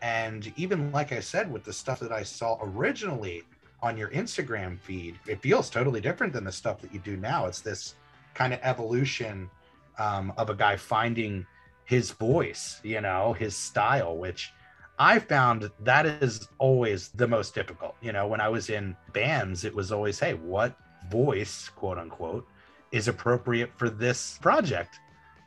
[0.00, 3.42] And even like I said, with the stuff that I saw originally
[3.82, 7.44] on your Instagram feed, it feels totally different than the stuff that you do now.
[7.44, 7.94] It's this
[8.32, 9.50] kind of evolution
[9.98, 11.46] um, of a guy finding
[11.84, 14.52] his voice, you know, his style, which
[14.98, 17.94] I found that is always the most difficult.
[18.00, 20.76] You know, when I was in bands, it was always, hey, what
[21.08, 22.46] voice, quote unquote,
[22.90, 24.98] is appropriate for this project?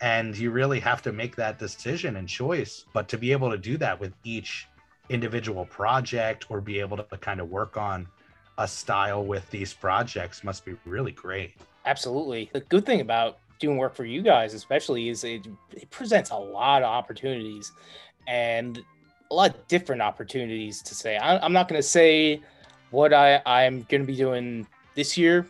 [0.01, 2.85] And you really have to make that decision and choice.
[2.93, 4.67] But to be able to do that with each
[5.09, 8.07] individual project or be able to kind of work on
[8.57, 11.55] a style with these projects must be really great.
[11.85, 12.49] Absolutely.
[12.53, 16.37] The good thing about doing work for you guys, especially, is it, it presents a
[16.37, 17.71] lot of opportunities
[18.27, 18.81] and
[19.31, 21.17] a lot of different opportunities to say.
[21.17, 22.41] I, I'm not going to say
[22.91, 25.47] what I, I'm going to be doing this year,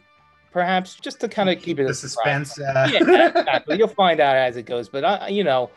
[0.51, 2.59] perhaps, just to kind of keep it The suspense.
[2.59, 3.77] Uh, yeah, exactly.
[3.77, 4.87] You'll find out as it goes.
[4.87, 5.71] But I, you know,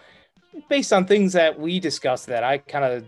[0.69, 3.07] based on things that we discussed, that I kind of,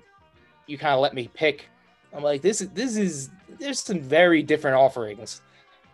[0.66, 1.66] you kind of let me pick.
[2.14, 5.42] I'm like, this is this is there's some very different offerings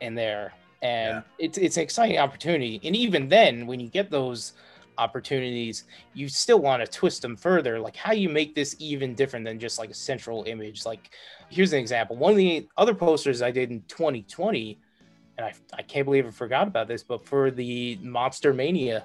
[0.00, 1.22] in there, and Yeah.
[1.44, 2.80] it's it's an exciting opportunity.
[2.84, 4.52] And even then, when you get those
[5.02, 5.84] opportunities,
[6.14, 7.78] you still want to twist them further.
[7.78, 10.86] Like how you make this even different than just like a central image.
[10.86, 11.10] Like
[11.50, 12.16] here's an example.
[12.16, 14.78] One of the other posters I did in 2020,
[15.38, 19.04] and I, I can't believe I forgot about this, but for the Monster Mania,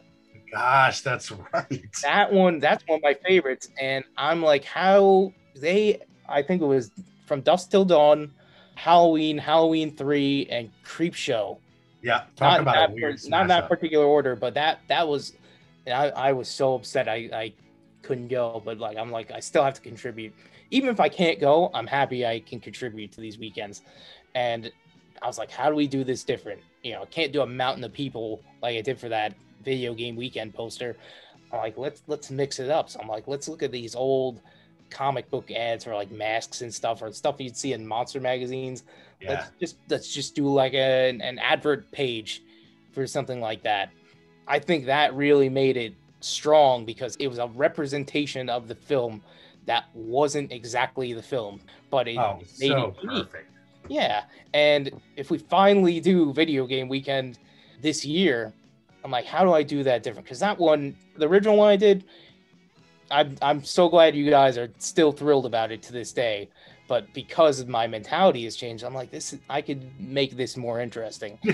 [0.51, 1.85] Gosh, that's right.
[2.03, 3.69] that one, that's one of my favorites.
[3.79, 6.91] And I'm like, how they, I think it was
[7.25, 8.31] from Dusk Till Dawn,
[8.75, 11.59] Halloween, Halloween 3, and Creep Show
[12.01, 15.33] Yeah, talk not about that weird not in that particular order, but that that was,
[15.87, 17.53] and I I was so upset I I
[18.03, 20.33] couldn't go, but like I'm like I still have to contribute,
[20.69, 23.81] even if I can't go, I'm happy I can contribute to these weekends,
[24.35, 24.71] and
[25.21, 26.61] I was like, how do we do this different?
[26.83, 29.33] You know, I can't do a mountain of people like I did for that
[29.63, 30.95] video game weekend poster.
[31.51, 32.89] I'm like, let's let's mix it up.
[32.89, 34.41] So I'm like, let's look at these old
[34.89, 38.83] comic book ads for like masks and stuff or stuff you'd see in monster magazines
[39.19, 42.41] Yeah, let's just let's just do like a, an advert page
[42.93, 43.89] for something like that
[44.47, 49.21] i think that really made it strong because it was a representation of the film
[49.65, 53.25] that wasn't exactly the film but it oh, made so it unique.
[53.25, 53.51] perfect.
[53.87, 54.23] yeah
[54.53, 57.39] and if we finally do video game weekend
[57.81, 58.53] this year
[59.03, 61.75] i'm like how do i do that different because that one the original one i
[61.75, 62.03] did
[63.09, 66.49] I'm, I'm so glad you guys are still thrilled about it to this day
[66.87, 71.37] but because my mentality has changed i'm like this i could make this more interesting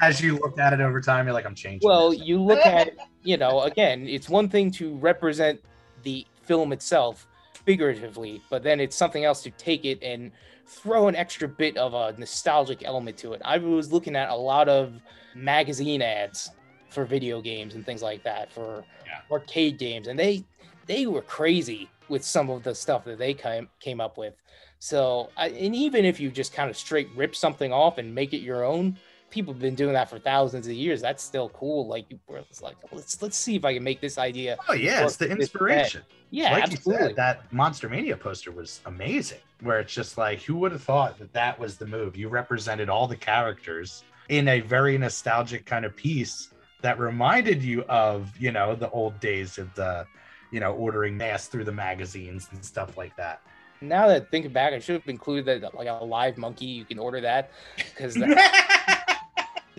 [0.00, 1.86] As you looked at it over time, you're like, I'm changing.
[1.86, 2.20] well this.
[2.20, 2.90] you look at
[3.22, 5.60] you know again it's one thing to represent
[6.02, 7.26] the film itself
[7.64, 10.32] figuratively but then it's something else to take it and
[10.66, 14.34] throw an extra bit of a nostalgic element to it i was looking at a
[14.34, 14.94] lot of
[15.34, 16.50] magazine ads
[16.88, 19.20] for video games and things like that for Yeah.
[19.30, 20.44] arcade games and they
[20.86, 24.34] they were crazy with some of the stuff that they came came up with
[24.78, 28.38] so and even if you just kind of straight rip something off and make it
[28.38, 28.96] your own
[29.30, 32.76] people have been doing that for thousands of years that's still cool like it's like
[32.92, 36.02] let's let's see if i can make this idea oh yeah, it's the inspiration.
[36.30, 39.38] yeah like absolutely you said, that Monster Mania poster was amazing.
[39.62, 42.16] Where it's just like, who would have thought that that was the move?
[42.16, 46.50] You represented all the characters in a very nostalgic kind of piece
[46.80, 50.06] that reminded you of, you know, the old days of the,
[50.50, 53.40] you know, ordering masks through the magazines and stuff like that.
[53.80, 56.98] now that thinking back i should have included that like a live monkey you can
[56.98, 58.14] order that because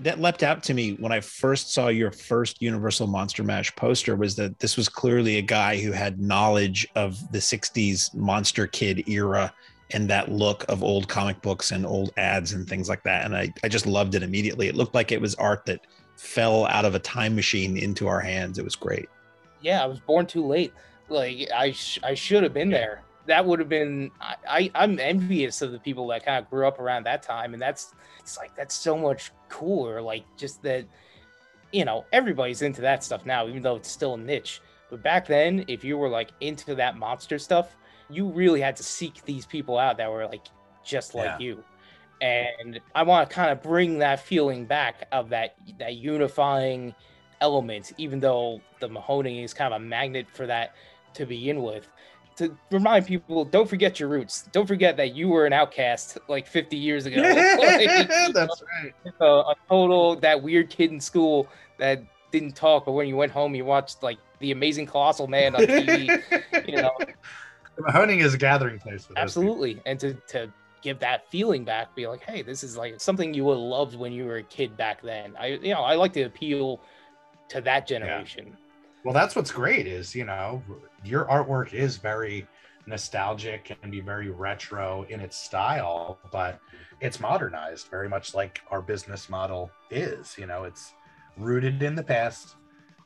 [0.01, 4.15] that leapt out to me when I first saw your first Universal Monster Mash poster
[4.15, 9.07] was that this was clearly a guy who had knowledge of the 60s Monster Kid
[9.07, 9.53] era
[9.91, 13.25] and that look of old comic books and old ads and things like that.
[13.25, 14.67] And I, I just loved it immediately.
[14.67, 18.21] It looked like it was art that fell out of a time machine into our
[18.21, 18.57] hands.
[18.57, 19.09] It was great.
[19.61, 20.73] Yeah, I was born too late.
[21.09, 23.03] Like I, sh- I should have been there.
[23.27, 24.11] That would have been.
[24.19, 27.53] I, I, I'm envious of the people that kind of grew up around that time,
[27.53, 27.93] and that's.
[28.19, 29.99] It's like that's so much cooler.
[30.01, 30.85] Like just that,
[31.71, 34.61] you know, everybody's into that stuff now, even though it's still a niche.
[34.91, 37.75] But back then, if you were like into that monster stuff,
[38.11, 40.45] you really had to seek these people out that were like
[40.83, 41.39] just like Yeah.
[41.39, 41.63] you.
[42.21, 46.93] And I want to kind of bring that feeling back of that that unifying
[47.41, 50.75] element, even though the Mahoning is kind of a magnet for that
[51.15, 51.87] to begin with.
[52.37, 54.47] To remind people, don't forget your roots.
[54.53, 57.21] Don't forget that you were an outcast like 50 years ago.
[57.21, 58.93] Like, That's right.
[59.19, 63.31] a, a total that weird kid in school that didn't talk, but when you went
[63.31, 66.67] home, you watched like the Amazing Colossal Man on TV.
[66.67, 66.91] you know,
[67.79, 72.07] Mahoning is a gathering place for absolutely, and to to give that feeling back, be
[72.07, 74.75] like, hey, this is like something you would have loved when you were a kid
[74.77, 75.35] back then.
[75.39, 76.81] I, you know, I like to appeal
[77.51, 78.57] to that generation.
[79.03, 80.61] Well, that's what's great is, you know,
[81.03, 82.47] your artwork is very
[82.85, 86.59] nostalgic and be very retro in its style, but
[86.99, 90.35] it's modernized very much like our business model is.
[90.37, 90.93] You know, it's
[91.37, 92.55] rooted in the past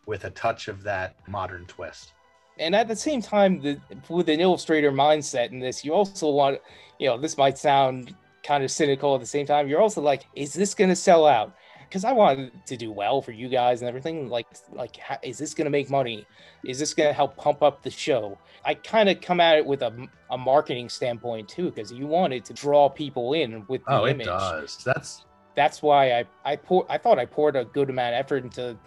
[0.06, 2.14] with a touch of that modern twist.
[2.60, 3.80] and at the same time the,
[4.10, 6.60] with an illustrator mindset in this you also want
[7.00, 10.26] you know this might sound kind of cynical at the same time you're also like
[10.36, 11.54] is this going to sell out
[11.96, 15.38] because i wanted to do well for you guys and everything like like ha- is
[15.38, 16.26] this going to make money
[16.66, 19.66] is this going to help pump up the show i kind of come at it
[19.66, 23.92] with a, a marketing standpoint too because you wanted to draw people in with the
[23.94, 24.84] Oh, it does.
[24.84, 25.24] That's
[25.56, 28.78] that's why I I pour I thought I poured a good amount of effort into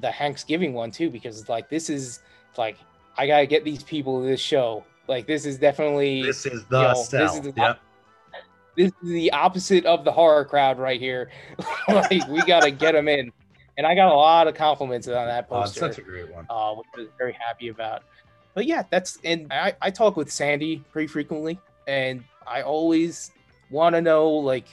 [0.00, 2.20] the Thanksgiving one too because like this is
[2.58, 2.76] like
[3.16, 4.84] I gotta get these people to this show.
[5.08, 7.34] Like this is definitely this is the Yo, this sell.
[7.36, 7.80] is the- Yep.
[8.76, 11.30] This is the opposite of the horror crowd right here.
[11.88, 13.32] like we gotta get them in,
[13.76, 15.84] and I got a lot of compliments on that poster.
[15.84, 16.46] Oh, poster, such a great one.
[16.50, 18.02] uh, which I was very happy about.
[18.54, 23.30] But yeah, that's and I I talk with Sandy pretty frequently, and I always
[23.70, 24.66] want to know like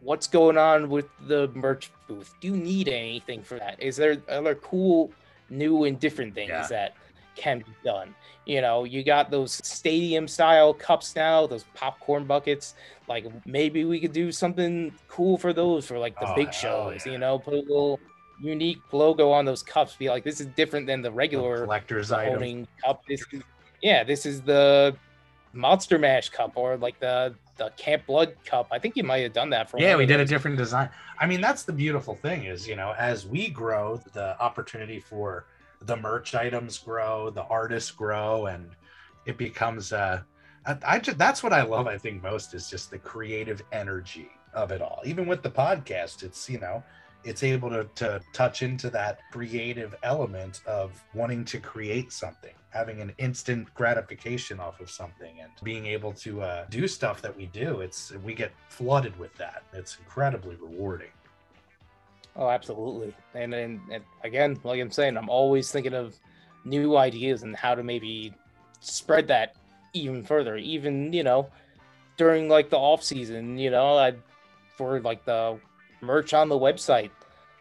[0.00, 2.32] what's going on with the merch booth.
[2.40, 3.82] Do you need anything for that?
[3.82, 5.10] Is there other cool
[5.50, 6.66] new and different things Yeah.
[6.68, 6.94] that
[7.38, 8.14] can be done.
[8.44, 12.74] You know, you got those stadium style cups now, those popcorn buckets.
[13.08, 17.06] Like maybe we could do something cool for those for like the Oh, big shows.
[17.06, 17.12] yeah.
[17.12, 18.00] You know, put a little
[18.40, 19.96] unique logo on those cups.
[19.96, 22.34] Be like, this is different than the regular collector's item.
[22.36, 23.02] owning cup.
[23.08, 23.42] This is
[23.82, 24.96] yeah, this is the
[25.52, 28.68] Monster Mash cup or like the the Camp Blood cup.
[28.70, 30.88] I think you might have done that for Yeah, we did a different design.
[31.18, 35.46] I mean, that's the beautiful thing is, you know, as we grow, the opportunity for
[35.82, 38.70] the merch items grow, the artists grow, and
[39.26, 40.22] it becomes uh
[40.66, 44.30] I, I just that's what I love, I think, most is just the creative energy
[44.54, 45.00] of it all.
[45.04, 46.82] Even with the podcast, it's you know,
[47.24, 53.00] it's able to to touch into that creative element of wanting to create something having
[53.00, 57.46] an instant gratification off of something and being able to uh, do stuff that we
[57.46, 61.08] do it's we get flooded with that it's incredibly rewarding
[62.38, 63.12] Oh, absolutely.
[63.34, 66.16] And then and again, like I'm saying, I'm always thinking of
[66.64, 68.32] new ideas and how to maybe
[68.80, 69.56] spread that
[69.92, 70.56] even further.
[70.56, 71.48] Even you know,
[72.16, 74.14] during like the off season, you know, I
[74.76, 75.58] for like the
[76.00, 77.10] merch on the website,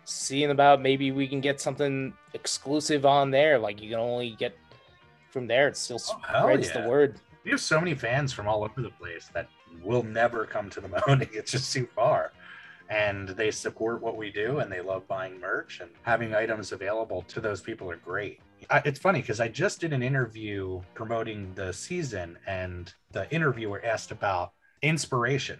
[0.05, 3.57] seeing about maybe we can get something exclusive on there.
[3.57, 4.55] Like you can only get
[5.31, 5.67] from there.
[5.69, 6.81] It still Oh, spreads yeah.
[6.83, 7.19] the word.
[7.43, 9.47] we have so many fans from all over the place that
[9.83, 11.33] will never come to the Mahoning.
[11.33, 12.31] It's just too far.
[12.89, 17.23] And they support what we do and they love buying merch and having items available
[17.23, 18.39] to those people are great.
[18.69, 23.81] I, it's funny because I just did an interview promoting the season and the interviewer
[23.85, 25.59] asked about inspiration,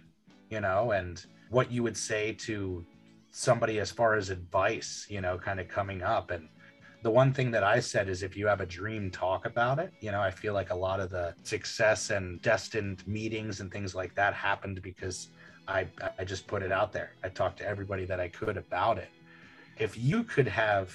[0.50, 2.84] you know, and what you would say to
[3.30, 6.30] somebody as far as advice, you know, kind of coming up.
[6.30, 6.48] And
[7.02, 9.92] the one thing that I said is if you have a dream, talk about it.
[10.00, 13.94] You know, I feel like a lot of the success and destined meetings and things
[13.94, 15.28] like that happened because
[15.68, 15.86] I,
[16.18, 17.10] I just put it out there.
[17.22, 19.10] I talked to everybody that I could about it.
[19.78, 20.90] If you could have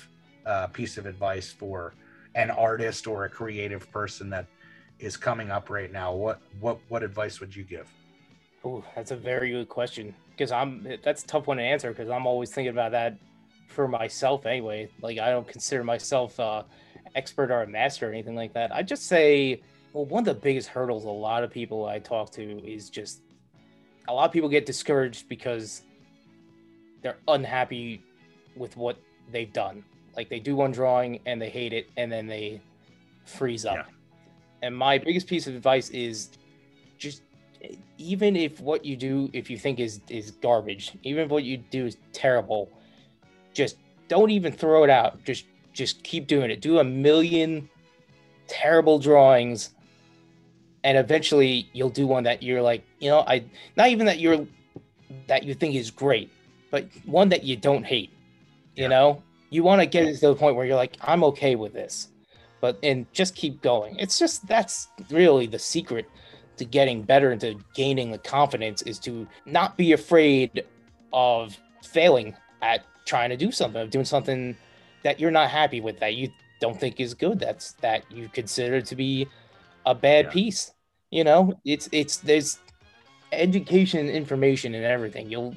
[0.46, 1.94] a piece of advice for
[2.36, 4.48] an artist or a creative person that
[5.00, 7.88] is coming up right now, what what what advice would you give?
[8.66, 12.10] Oh, that's a very good question because I'm that's a tough one to answer because
[12.10, 13.18] I'm always thinking about that
[13.68, 14.90] for myself anyway.
[15.02, 16.64] Like I don't consider myself uh
[17.16, 18.74] expert or a master or anything like that.
[18.74, 19.62] I just say,
[19.94, 23.22] well, one of the biggest hurdles a lot of people I talk to is just
[24.08, 25.84] a lot of people get discouraged because
[27.01, 28.01] they're unhappy
[28.56, 28.97] with what
[29.32, 29.84] they've done.
[30.16, 32.62] Like they do one drawing and they hate it and then they
[33.26, 33.76] freeze up.
[33.76, 33.84] Yeah.
[34.62, 36.30] And my biggest piece of advice is
[36.97, 37.22] just
[37.97, 41.58] even if what you do if you think is is garbage even if what you
[41.58, 42.70] do is terrible
[43.54, 43.78] just
[44.10, 47.70] don't even throw it out just just keep doing it do a million
[48.47, 49.72] terrible drawings
[50.84, 53.44] and eventually you'll do one that you're like you know i
[53.76, 54.46] not even that you're
[55.28, 56.30] that you think is great
[56.72, 58.10] but one that you don't hate
[58.76, 58.88] you Yeah.
[58.90, 61.74] know you want to get it to the point where you're like i'm okay with
[61.74, 62.10] this
[62.62, 66.10] but and just keep going it's just that's really the secret
[66.58, 70.64] to getting better and to gaining the confidence is to not be afraid
[71.12, 74.56] of failing at trying to do something, of doing something
[75.04, 76.30] that you're not happy with, that you
[76.62, 79.28] don't think is good, that's that you consider to be
[79.86, 80.32] a bad Yeah.
[80.32, 80.73] piece.
[81.14, 82.57] You know, it's it's there's
[83.32, 85.30] education, information, and everything.
[85.30, 85.55] You'll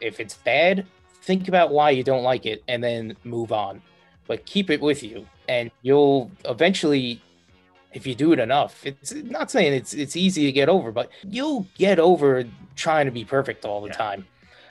[0.00, 0.86] if it's bad,
[1.22, 3.80] think about why you don't like it and then move on.
[4.26, 7.22] But keep it with you, and you'll eventually
[7.92, 11.10] if you do it enough it's not saying it's it's easy to get over but
[11.28, 12.44] you'll get over
[12.76, 13.96] trying to be perfect all the Yeah.
[13.96, 14.24] time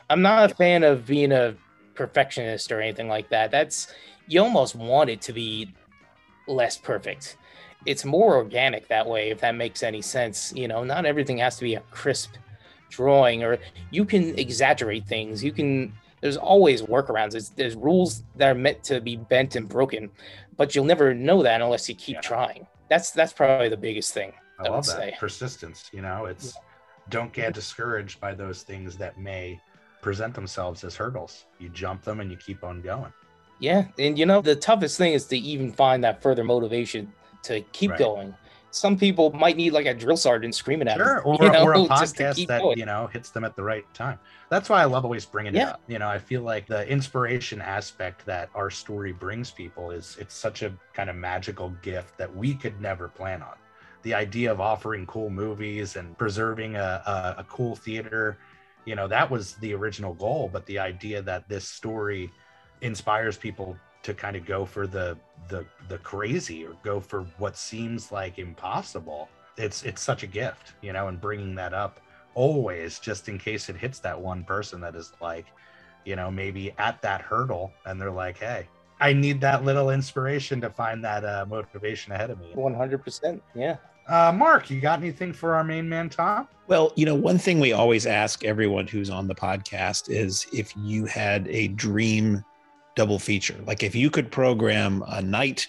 [0.09, 1.53] i'm not a fan of being a
[1.95, 3.93] perfectionist or anything like that that's
[4.27, 5.73] you almost want it to be
[6.47, 7.36] less perfect
[7.86, 11.57] it's more organic that way if that makes any sense you know not everything has
[11.57, 12.32] to be a crisp
[12.89, 13.57] drawing or
[13.91, 18.84] you can exaggerate things you can there's always workarounds there's, there's rules that are meant
[18.84, 20.09] to be bent and broken
[20.57, 22.21] but you'll never know that unless you keep Yeah.
[22.21, 25.15] trying that's that's probably the biggest thing I, I love that say.
[25.17, 25.89] persistence.
[25.93, 26.57] You know, it's
[27.07, 29.57] don't get discouraged by those things that may
[30.01, 31.45] present themselves as hurdles.
[31.59, 33.13] You jump them and you keep on going.
[33.61, 37.13] yeah and you know the toughest thing is to even find that further motivation
[37.44, 38.00] to keep Right.
[38.00, 38.36] going
[38.72, 41.64] some people might need like a drill sergeant screaming at Sure, them or, you know,
[41.64, 42.78] or a podcast that going.
[42.78, 44.20] you know hits them at the right time.
[44.50, 45.82] That's why I love always bringing it up.
[45.88, 50.36] You know, I feel like the inspiration aspect that our story brings people is it's
[50.36, 53.56] such a kind of magical gift that we could never plan on.
[54.04, 58.38] The idea of offering cool movies and preserving a, a, a cool theater,
[58.86, 60.50] you know, that was the original goal.
[60.52, 62.32] But the idea that this story
[62.82, 67.58] inspires people to kind of go for the the the crazy or go for what
[67.58, 72.00] seems like impossible it's it's such a gift you know and bringing that up
[72.36, 75.47] always just in case it hits that one person that is like
[76.06, 78.68] you know maybe at that hurdle and they're like hey
[79.02, 82.52] I need that little inspiration to find that uh, motivation ahead of me.
[82.54, 83.39] 100%.
[83.56, 83.78] Yeah.
[84.08, 86.47] Uh, Mark, you got anything for our main man, Tom?
[86.68, 90.74] Well, you know, one thing we always ask everyone who's on the podcast is if
[90.76, 92.43] you had a dream
[93.00, 95.68] double feature, like if you could program a night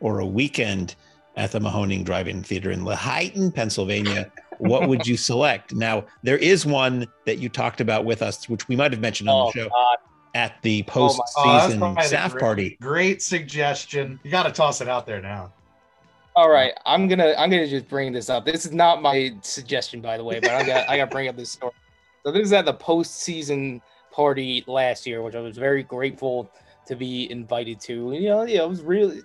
[0.00, 0.96] or a weekend
[1.36, 5.72] at the Mahoning Drive-In Theater in Lehighton, Pennsylvania, what would you select?
[5.76, 9.28] Now, there is one that you talked about with us, which we might have mentioned
[9.28, 9.96] on Oh, the show God.
[10.34, 12.76] at the Oh, oh that's post-season staff great- party.
[12.80, 14.18] Great suggestion.
[14.24, 15.52] You got to toss it out there now.
[16.34, 18.44] All right, I'm gonna I'm gonna just bring this up.
[18.46, 21.28] This is not my suggestion, by the way, but I got I got to bring
[21.28, 21.74] up this story.
[22.24, 26.50] So this is at the postseason party last year, which I was very grateful
[26.86, 28.12] to be invited to.
[28.12, 29.22] You know, yeah, it was really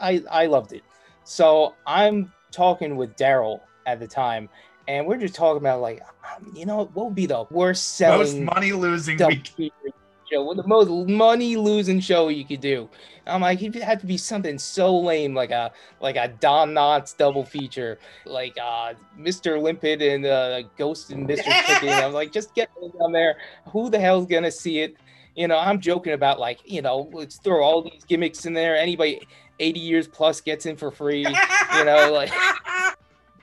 [0.00, 0.82] I I loved it.
[1.24, 4.48] So I'm talking with Daryl at the time,
[4.88, 6.02] and we're just talking about like,
[6.36, 9.48] um, you know, what would be the worst selling, Most money losing double week.
[9.56, 9.94] feature
[10.30, 12.88] show, what the most money losing show you could do.
[13.26, 17.16] I'm like, it had to be something so lame, like a like a Don Knotts
[17.16, 19.60] double feature, like uh Mr.
[19.60, 21.52] Limpet and uh Ghost and Mr.
[21.66, 21.88] Chicken.
[22.04, 22.68] I'm like, just get
[23.00, 23.36] on there.
[23.68, 24.96] Who the hell's gonna see it?
[25.36, 28.76] You know, I'm joking about like, you know, let's throw all these gimmicks in there.
[28.76, 29.20] Anybody
[29.58, 31.26] 80 years plus gets in for free.
[31.26, 32.32] You know, like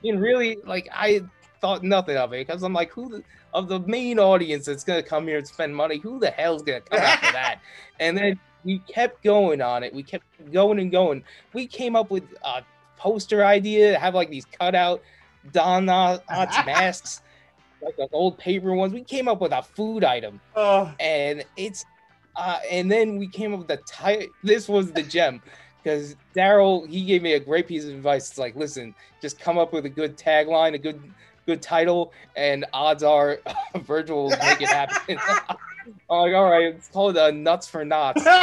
[0.04, 1.22] and really like I
[1.62, 3.24] thought nothing of it because I'm like, who the,
[3.54, 6.82] of the main audience that's gonna come here and spend money, who the hell's gonna
[6.82, 7.62] come after that?
[8.00, 9.92] And then we kept going on it.
[9.92, 11.24] We kept going and going.
[11.54, 12.62] We came up with a
[12.96, 15.02] poster idea to have like these cutout
[15.52, 17.22] Don Knotts masks,
[17.82, 18.94] like the old paper ones.
[18.94, 21.86] We came up with a food item, Oh, and it's
[22.36, 24.28] uh, and then we came up with the title.
[24.44, 25.42] This was the gem
[25.84, 28.30] because Daryl he gave me a great piece of advice.
[28.30, 31.02] It's like, listen, just come up with a good tagline, a good
[31.46, 33.40] good title, and odds are
[33.78, 35.18] Virgil will make it happen.
[36.10, 38.24] I'm like, all right, it's called uh, Nuts for Knots.
[38.26, 38.36] well,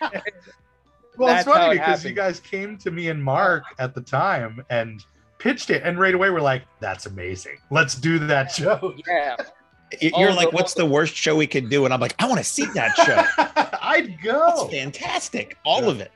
[0.00, 4.00] it's That's how funny it because you guys came to me and Mark at the
[4.00, 5.04] time and
[5.38, 7.58] pitched it, and right away we're like, "That's amazing.
[7.70, 9.36] Let's do that show." Yeah,
[10.00, 11.84] You're Oh, like, what's the worst show we could do?
[11.84, 13.22] And I'm like, I want to see that show.
[13.80, 14.68] I'd That's go.
[14.68, 15.56] fantastic.
[15.64, 15.90] All Yeah.
[15.90, 16.10] of it.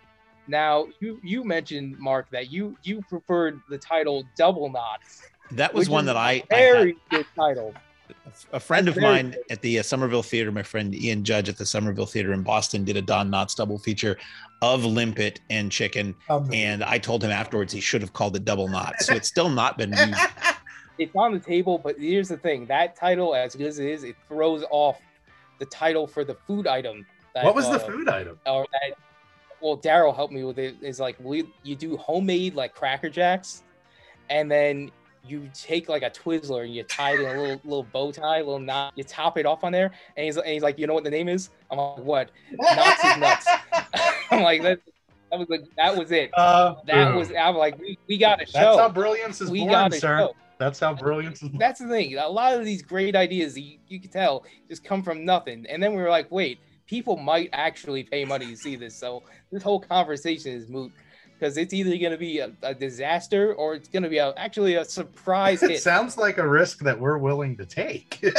[0.49, 5.23] Now you you mentioned Mark that you you preferred the title Double Knots.
[5.53, 6.49] That was one is that I had.
[6.49, 7.73] very good title.
[8.53, 11.57] A friend of very mine at the uh, Somerville Theater, my friend Ian Judge at
[11.57, 14.17] the Somerville Theater in Boston, did a Don Knotts double feature
[14.63, 16.15] of Limpet and Chicken.
[16.53, 18.95] And I told him afterwards he should have called it Double Knot.
[19.01, 20.21] So it's still not been used.
[20.99, 24.05] It's on the table, but here's the thing: that title, as good as it is,
[24.05, 25.01] it throws off
[25.59, 27.07] the title for the food item.
[27.35, 28.39] that, what was the uh, food item?
[28.45, 28.99] Or that,
[29.63, 30.77] well, Daryl helped me with it.
[30.83, 33.63] Is like we you do homemade like Cracker Jacks,
[34.29, 34.91] and then
[35.27, 38.39] you take like a Twizzler and you tie it in a little little bow tie,
[38.39, 38.93] a little knot.
[38.97, 41.11] You top it off on there, and he's and he's like, you know what the
[41.11, 41.51] name is?
[41.71, 42.31] I'm like, what?
[42.53, 43.47] Knots is nuts.
[44.31, 44.81] I'm like that.
[45.31, 46.31] That was the, that was it.
[46.37, 47.17] Uh, That boom.
[47.17, 48.53] was I'm like we, we got a show.
[48.61, 50.19] That's how brilliance is we born, got a sir.
[50.19, 50.37] show.
[50.59, 51.59] That's how brilliance is born.
[51.59, 52.19] That's the thing.
[52.19, 55.65] A lot of these great ideas, you, you can tell, just come from nothing.
[55.71, 58.95] And then we were like, wait, people might actually pay money to see this.
[58.97, 60.93] So this whole conversation is moot
[61.41, 64.35] because it's either going to be a, a disaster or it's going to be a,
[64.37, 65.83] actually a surprise It hit.
[65.83, 68.23] sounds like a risk that we're willing to take.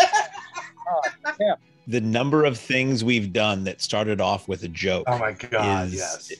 [0.93, 1.53] Oh, yeah.
[1.87, 5.87] The number of things we've done that started off with a joke oh my god,
[5.87, 6.31] is yes.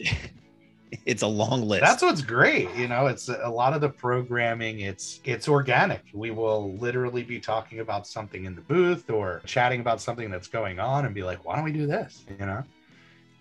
[1.06, 1.84] it's a long list.
[1.86, 2.70] That's what's great.
[2.76, 4.82] You know, it's a lot of the programming.
[4.82, 6.04] It's it's organic.
[6.14, 10.50] We will literally be talking about something in the booth or chatting about something that's
[10.50, 12.26] going on and be like, why don't we do this?
[12.38, 12.64] You know.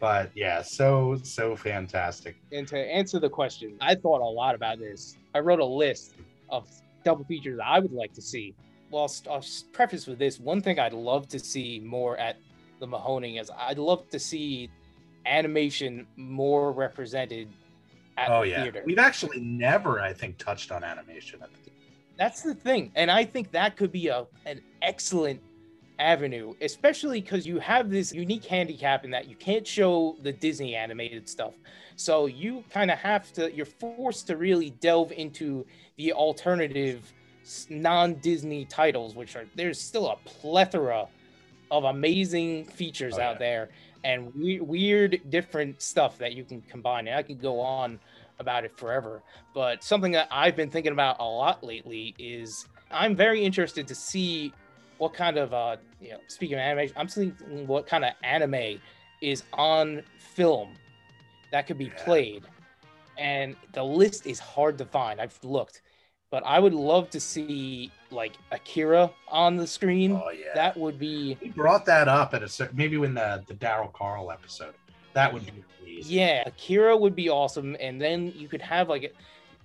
[0.01, 2.41] But yeah, so so fantastic.
[2.53, 5.17] And to answer the question, I thought a lot about this.
[5.35, 6.15] I wrote a list
[6.49, 6.69] of
[7.05, 8.55] double features I would like to see.
[8.91, 10.41] Well, I'll, I'll preface with this.
[10.41, 12.39] One thing I'd love to see more at
[12.81, 14.71] the Mahoning is I'd love to see
[15.27, 17.49] animation more represented
[18.17, 18.83] at Oh the yeah, theater.
[18.87, 21.71] we've actually never, I think, touched on animation at the
[22.17, 25.41] That's the thing, and I think that could be a an excellent
[26.01, 30.75] avenue, especially because you have this unique handicap in that you can't show the Disney
[30.75, 31.55] animated stuff.
[31.97, 37.13] So you kind of have to, you're forced to really delve into the alternative
[37.69, 41.07] non-Disney titles, which are there's still a plethora
[41.71, 43.39] of amazing features Oh, out yeah.
[43.39, 43.69] there
[44.03, 47.07] and we- weird different stuff that you can combine.
[47.07, 48.01] And I could go on
[48.39, 49.23] about it forever.
[49.53, 53.95] But something that I've been thinking about a lot lately is I'm very interested to
[53.95, 54.53] see
[55.01, 58.81] what kind of uh you know speaking of animation, I'm thinking what kind of anime
[59.23, 60.75] is on film
[61.53, 62.45] that could be played.
[63.19, 65.21] And the list is hard to find.
[65.21, 65.83] I've looked,
[66.31, 70.13] but I would love to see like Akira on the screen.
[70.13, 73.55] Oh yeah, That would be we brought that up at a maybe when the the
[73.55, 74.75] Daryl Carl episode.
[75.15, 76.13] That would be amazing.
[76.13, 79.11] Yeah, Akira would be awesome, and then you could have like a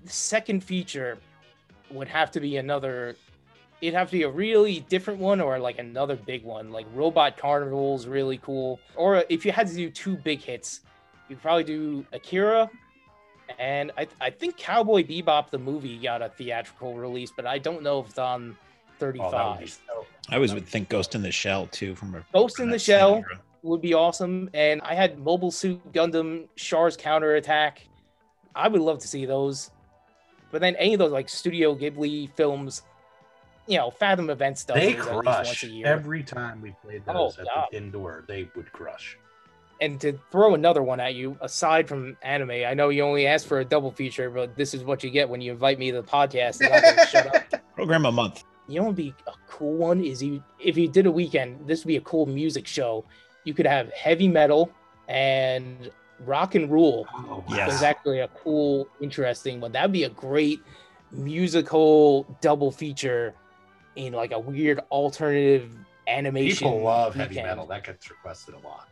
[0.04, 1.18] the second feature
[1.92, 3.18] would have to be another.
[3.82, 6.72] It'd have to be a really different one or like another big one.
[6.72, 8.80] Like Robot Carnival's really cool.
[8.96, 10.82] Or uh, if you had to do two big hits,
[11.30, 12.70] you'd probably do Akira.
[13.60, 17.84] And I, I think Cowboy Bebop the movie got a theatrical release, but I don't
[17.84, 18.58] know if it's on
[19.02, 19.70] Oh, be 35.
[19.70, 22.70] so- I always would think Ghost in the Shell too from a Ghost from in
[22.72, 23.40] the Shell era.
[23.62, 24.50] would be awesome.
[24.54, 27.86] And I had Mobile Suit Gundam Char's Counterattack.
[28.56, 29.70] I would love to see those.
[30.52, 32.84] But then any of those like Studio Ghibli films,
[33.68, 35.88] you know, Fathom Events does They those at least once crush a year.
[35.88, 37.68] every time we played Oh, those at God.
[37.72, 38.24] the indoor.
[38.28, 39.18] They would crush.
[39.82, 43.47] And to throw another one at you, aside from anime, I know you only asked
[43.47, 45.97] for a double feature, but this is what you get when you invite me to
[46.01, 46.61] the podcast.
[46.61, 47.43] And I'm gonna shut up.
[47.76, 48.43] program a month.
[48.68, 51.68] You know, what would be a cool one is you if you did a weekend.
[51.68, 53.03] This would be a cool music show.
[53.43, 54.72] You could have heavy metal
[55.09, 55.91] and
[56.26, 57.05] rock and roll.
[57.13, 57.68] Oh, Yes.
[57.74, 59.72] was actually a cool, interesting one.
[59.74, 60.61] That'd be a great
[61.11, 63.34] musical double feature
[63.96, 65.72] in like a weird alternative
[66.08, 66.68] animation.
[66.68, 67.66] People love heavy metal.
[67.66, 68.88] That gets requested a lot.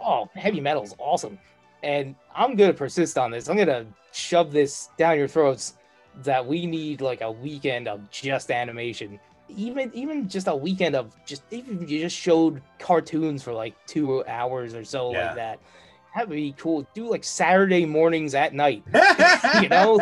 [0.00, 1.38] Oh, heavy metal's awesome.
[1.82, 3.48] And I'm gonna persist on this.
[3.48, 5.74] I'm gonna shove this down your throats
[6.22, 9.20] that we need like a weekend of just animation.
[9.48, 13.74] Even even just a weekend of just even if you just showed cartoons for like
[13.86, 15.26] two hours or so Yeah.
[15.26, 15.58] like that.
[16.16, 16.86] That would be cool.
[16.94, 18.82] Do like Saturday mornings at night.
[19.62, 19.98] You know?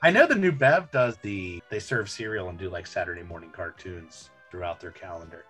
[0.00, 3.50] I know the new Bev does the they serve cereal and do like Saturday morning
[3.50, 5.44] cartoons throughout their calendar.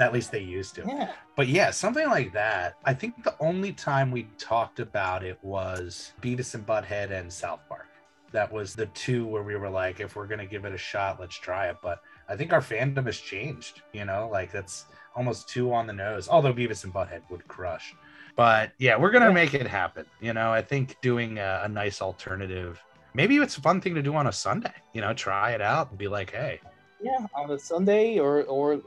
[0.00, 0.84] At least they used to.
[0.86, 1.12] Yeah.
[1.36, 2.76] But yeah, something like that.
[2.84, 7.60] I think the only time we talked about it was Beavis and Butthead and South
[7.68, 7.86] Park.
[8.32, 11.20] That was the two where we were like, if we're gonna give it a shot,
[11.20, 11.76] let's try it.
[11.80, 13.82] But I think our fandom has changed.
[13.92, 16.28] You know, like that's almost two on the nose.
[16.28, 17.94] Although Beavis and Butthead would crush.
[18.34, 20.06] But yeah, we're gonna make it happen.
[20.20, 22.82] You know, I think doing a, a nice alternative.
[23.14, 24.72] Maybe it's a fun thing to do on a Sunday.
[24.92, 26.60] You know, try it out and be like, hey,
[27.00, 28.80] Yeah, on a Sunday or or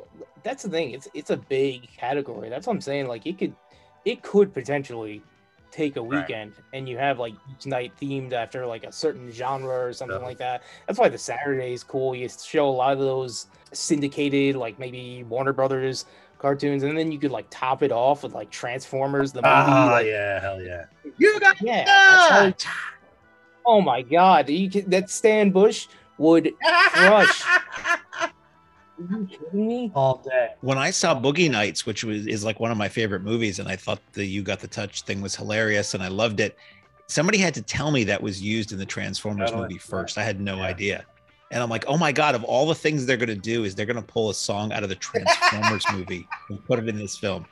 [0.43, 0.91] that's the thing.
[0.91, 2.49] It's it's a big category.
[2.49, 3.07] That's what I'm saying.
[3.07, 3.53] Like it could
[4.05, 5.21] it could potentially
[5.71, 6.21] take a Right.
[6.21, 10.19] weekend and you have like each night themed after like a certain genre or something
[10.19, 10.25] Yeah.
[10.25, 10.63] like that.
[10.87, 12.15] That's why the Saturday is cool.
[12.15, 16.05] You show a lot of those syndicated like maybe Warner Brothers
[16.39, 19.53] cartoons and then you could like top it off with like Transformers the movie.
[19.53, 20.85] ah, like, yeah, hell yeah.
[21.17, 22.51] You got yeah.
[23.67, 25.87] That's how- oh my god, you could, that Stan Bush
[26.17, 27.43] would Crush.
[28.19, 28.31] Are
[29.11, 29.91] you kidding me?
[29.93, 30.53] all day.
[30.61, 33.69] When I saw Boogie Nights, which was is like one of my favorite movies, and
[33.69, 36.57] I thought the "You Got the Touch" thing was hilarious, and I loved it.
[37.05, 39.67] Somebody had to tell me that was used in the Transformers Totally.
[39.69, 40.17] movie first.
[40.17, 40.63] I had no Yeah.
[40.63, 41.05] idea,
[41.51, 42.33] and I'm like, oh my god!
[42.33, 44.89] Of all the things they're gonna do, is they're gonna pull a song out of
[44.89, 47.45] the Transformers movie and put it in this film.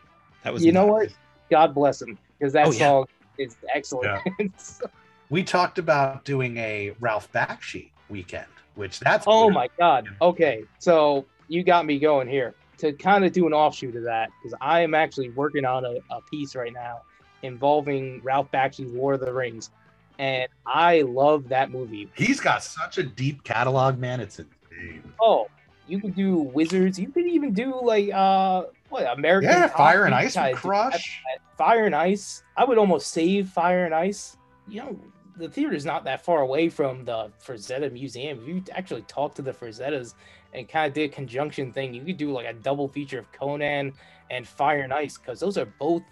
[0.44, 1.10] That was You know what?
[1.52, 2.80] God bless him because that Oh, yeah.
[2.80, 3.06] song
[3.38, 4.20] is excellent.
[5.30, 8.46] We talked about doing a Ralph Bakshi weekend,
[8.76, 10.08] which that's oh my God.
[10.22, 14.30] Okay, so you got me going here to kind of do an offshoot of that
[14.42, 17.02] because I am actually working on a, a piece right now
[17.42, 19.72] involving Ralph Bakshi's War of the Rings,
[20.20, 22.10] and I love that movie.
[22.16, 24.20] He's got such a deep catalog, man.
[24.20, 25.14] It's insane.
[25.22, 25.48] Oh,
[25.88, 27.00] you could do Wizards.
[27.00, 30.62] You could even do like uh what American Yeah, Fire and Ice gotta would do
[30.62, 31.22] crush.
[31.58, 32.44] Fire and Ice.
[32.58, 34.38] I would almost save Fire and Ice.
[34.68, 35.00] You know,
[35.38, 38.40] the theater is not that far away from the Frazetta Museum.
[38.42, 40.14] If you actually talk to the Frazettas
[40.54, 43.32] and kind of did a conjunction thing, you could do like a double feature of
[43.32, 43.94] Conan
[44.30, 46.04] and Fire and Ice because those are both.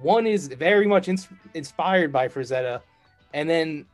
[0.00, 2.82] One is very much ins- inspired by Frazetta,
[3.34, 3.86] and then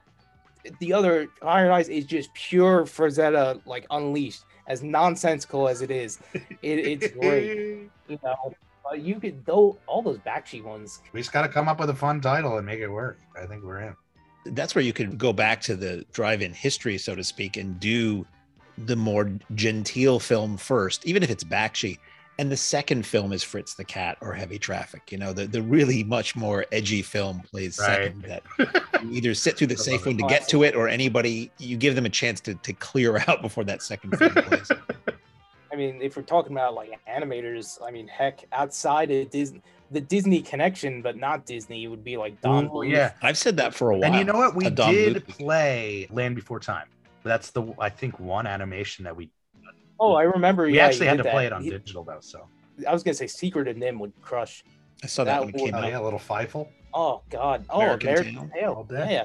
[0.78, 4.44] the other Fire and Ice is just pure Frazetta, like unleashed.
[4.66, 7.90] As nonsensical as it is, it, it's great.
[8.06, 8.54] You know,
[8.84, 11.00] but you could though all those Bakshi ones.
[11.14, 13.18] We just got to come up with a fun title and make it work.
[13.34, 13.96] I think we're in.
[14.46, 18.26] That's where you could go back to the drive-in history, so to speak, and do
[18.78, 21.98] the more genteel film first, even if it's Bakshi.
[22.36, 25.12] And the second film is Fritz the Cat or Heavy Traffic.
[25.12, 28.12] You know, the, the really much more edgy film plays Right.
[28.12, 28.22] second.
[28.22, 28.42] That
[29.04, 31.94] you either sit through the safe one to get to it, or anybody you give
[31.94, 34.68] them a chance to to clear out before that second film plays.
[35.74, 39.60] I mean, if we're talking about like animators, I mean, heck, outside of Disney,
[39.90, 42.70] the Disney connection, but not Disney, would be like Don.
[42.72, 43.12] Ooh, yeah.
[43.22, 44.04] I've said that for a while.
[44.04, 44.54] And you know what?
[44.54, 45.28] We did Bluth.
[45.28, 46.86] play Land Before Time.
[47.24, 49.30] That's the I think one animation that we
[49.98, 50.64] Oh, I remember.
[50.66, 52.18] we yeah, actually had did to play it on He- digital though.
[52.20, 52.46] So
[52.88, 54.62] I was gonna say Secret of NIMH would crush.
[55.02, 55.88] I saw that, that when it would- came oh, out.
[55.88, 56.68] yeah, a little Fievel.
[56.92, 57.64] Oh God.
[57.68, 58.50] Oh, American American, Tail.
[58.54, 58.86] Tail.
[59.02, 59.10] All.
[59.10, 59.24] Yeah.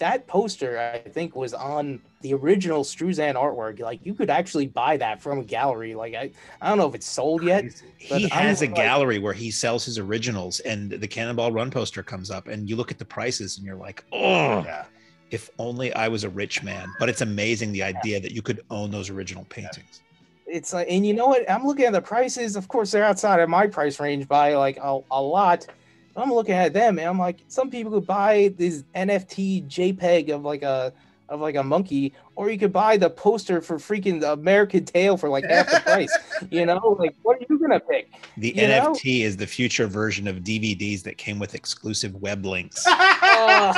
[0.00, 3.78] That poster I think was on the original Struzan artwork.
[3.80, 5.94] Like you could actually buy that from a gallery.
[5.94, 7.64] Like I, I don't know if it's sold yet.
[7.98, 11.52] He But I'm has a like- gallery where he sells his originals, and the Cannonball
[11.52, 14.84] Run poster comes up, and you look at the prices, and you're like, oh, Yeah.
[15.30, 16.92] if only I was a rich man.
[16.98, 20.00] But it's amazing the idea that you could own those original paintings.
[20.46, 21.48] It's like, and you know what?
[21.48, 22.56] I'm looking at the prices.
[22.56, 25.66] Of course, they're outside of my price range by like a, a lot.
[26.14, 30.30] But I'm looking at them, and I'm like, some people could buy this NFT JPEG
[30.30, 30.92] of like a
[31.28, 35.28] of like a monkey, or you could buy the poster for freaking American Tail for
[35.28, 36.12] like half the price.
[36.50, 38.10] You know, like what are you gonna pick?
[38.36, 38.92] The You know?
[38.92, 42.84] NFT is the future version of DVDs that came with exclusive web links.
[43.22, 43.72] Uh,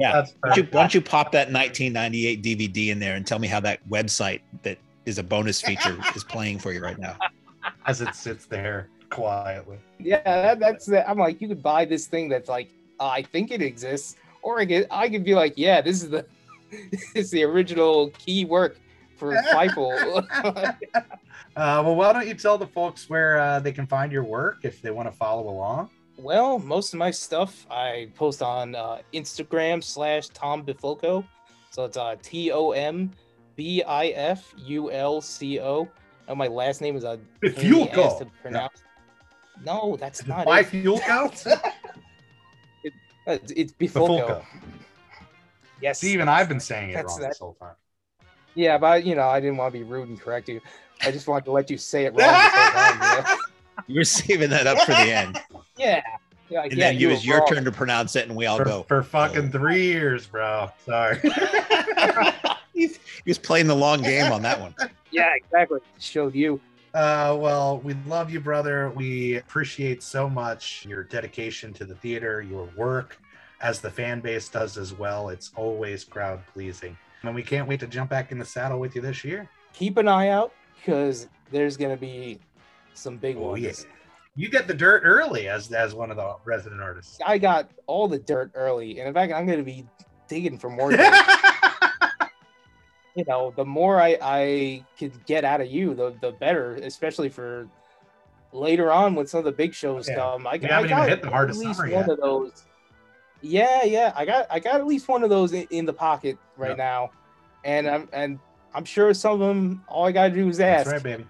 [0.00, 0.24] Yeah.
[0.40, 3.48] Why don't, you, why don't you pop that 1998 DVD in there and tell me
[3.48, 7.16] how that website that is a bonus feature is playing for you right now?
[7.86, 9.78] as it sits there quietly.
[9.98, 12.70] yeah, that, that's the, I'm like, you could buy this thing that's like,
[13.00, 16.10] uh, I think it exists, or I could I could be like, yeah, this is
[16.10, 16.26] the
[16.92, 18.78] this is the original key work
[19.16, 20.26] for Fightful.
[21.56, 24.58] Uh, well, why don't you tell the folks where uh, they can find your work
[24.62, 25.88] if they want to follow along?
[26.18, 31.24] Well, most of my stuff I post on uh, Instagram slash Tom Bifulco.
[31.70, 33.10] So it's uh, T O M
[33.54, 35.88] B I F U L C O.
[36.28, 38.82] And my last name is a the ass to pronounce.
[39.64, 40.66] No, that's Is it not by it.
[40.66, 41.46] Fuelco?
[41.46, 41.56] Uh,
[43.28, 44.20] It's, it's Bifulco.
[44.20, 44.44] Bifulco.
[45.82, 45.98] Yes.
[45.98, 47.74] See, even I've been saying it wrong that- this whole time.
[48.54, 50.60] Yeah, but you know, I didn't want to be rude and correct you.
[51.02, 53.18] I just wanted to let you say it wrong this whole time.
[53.18, 53.38] You know?
[53.88, 55.40] You're saving that up for the end.
[55.76, 56.00] Yeah.
[56.48, 57.48] Yeah, And yeah, then you it was your wrong.
[57.48, 58.82] turn to pronounce it, and we all For, go.
[58.84, 59.58] for fucking Oh.
[59.58, 60.70] three years, bro.
[60.86, 61.18] Sorry.
[62.72, 62.94] he he
[63.26, 64.74] was playing the long game on that one.
[65.10, 65.80] Yeah, exactly.
[65.98, 66.58] Showed you.
[66.96, 68.90] Uh, well, we love you, brother.
[68.96, 73.18] We appreciate so much your dedication to the theater, your work,
[73.60, 75.28] as the fan base does as well.
[75.28, 76.96] It's always crowd pleasing.
[77.22, 79.46] And we can't wait to jump back in the saddle with you this year.
[79.74, 82.38] Keep an eye out because there's gonna be
[82.94, 83.62] some big Oh, ones.
[83.62, 83.72] yeah.
[84.34, 87.18] You get the dirt early as as one of the resident artists.
[87.26, 89.86] I got all the dirt early, and in fact, I'm gonna be
[90.28, 90.92] digging for more.
[93.16, 96.74] you know, the more I I can get out of you, the the better.
[96.76, 97.66] Especially for
[98.52, 100.16] later on when some of the big shows Yeah.
[100.16, 100.46] come.
[100.46, 102.08] I, I got hit the heart of at least one yet.
[102.08, 102.64] of those.
[103.42, 106.38] Yeah, yeah, I got I got at least one of those in, in the pocket
[106.56, 106.78] right Yep.
[106.78, 107.10] now,
[107.64, 108.38] and I'm and
[108.74, 109.82] I'm sure some of them.
[109.88, 111.26] All I gotta do is ask That's right, baby.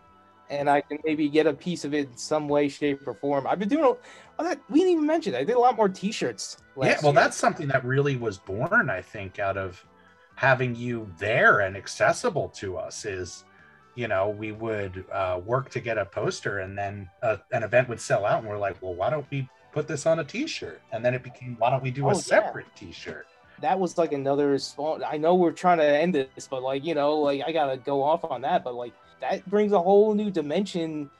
[0.50, 3.46] and I can maybe get a piece of it in some way, shape, or form.
[3.46, 3.84] I've been doing.
[3.84, 3.96] a-
[4.38, 5.34] Oh, that we didn't even mention.
[5.34, 6.58] I did a lot more T-shirts.
[6.76, 7.22] Yeah, well, year.
[7.22, 9.82] that's something that really was born, I think, out of
[10.36, 13.04] having you there and accessible to us.
[13.04, 13.44] Is
[13.96, 17.88] you know we would uh, work to get a poster, and then uh, an event
[17.88, 20.80] would sell out, and we're like, well, why don't we put this on a T-shirt?
[20.92, 22.20] And then it became, why don't we do Oh, a yeah.
[22.20, 23.26] separate T-shirt?
[23.60, 25.00] that was like another small.
[25.04, 28.02] I know we're trying to end this, but like you know, like I gotta go
[28.02, 28.62] off on that.
[28.64, 31.10] But like that brings a whole new dimension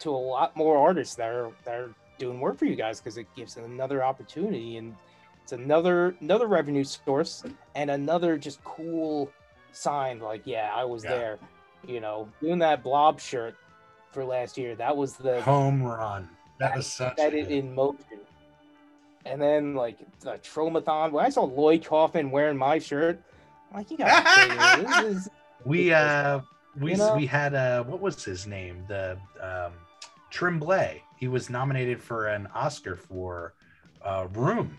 [0.00, 3.16] to a lot more artists that are that are doing work for you guys because
[3.16, 4.96] it gives them another opportunity and
[5.44, 7.44] it's another another revenue source
[7.74, 9.30] and another just cool
[9.72, 10.18] sign.
[10.18, 11.10] Like yeah, I was Yeah.
[11.10, 11.38] there.
[11.86, 13.54] You know, doing that blob shirt
[14.12, 14.74] for last year.
[14.74, 16.30] That was the Home run.
[16.58, 17.18] That was such.
[17.18, 18.20] a- it in motion.
[19.26, 23.20] And then like the Tromathon, when I saw Lloyd Kaufman wearing my shirt,
[23.70, 24.82] I'm like, you gotta be.
[24.82, 25.28] This is
[25.66, 26.40] we uh
[26.80, 27.14] we You know?
[27.16, 29.72] we had uh what was his name the um
[30.30, 33.54] Tremblay he was nominated for an Oscar for
[34.02, 34.76] uh Room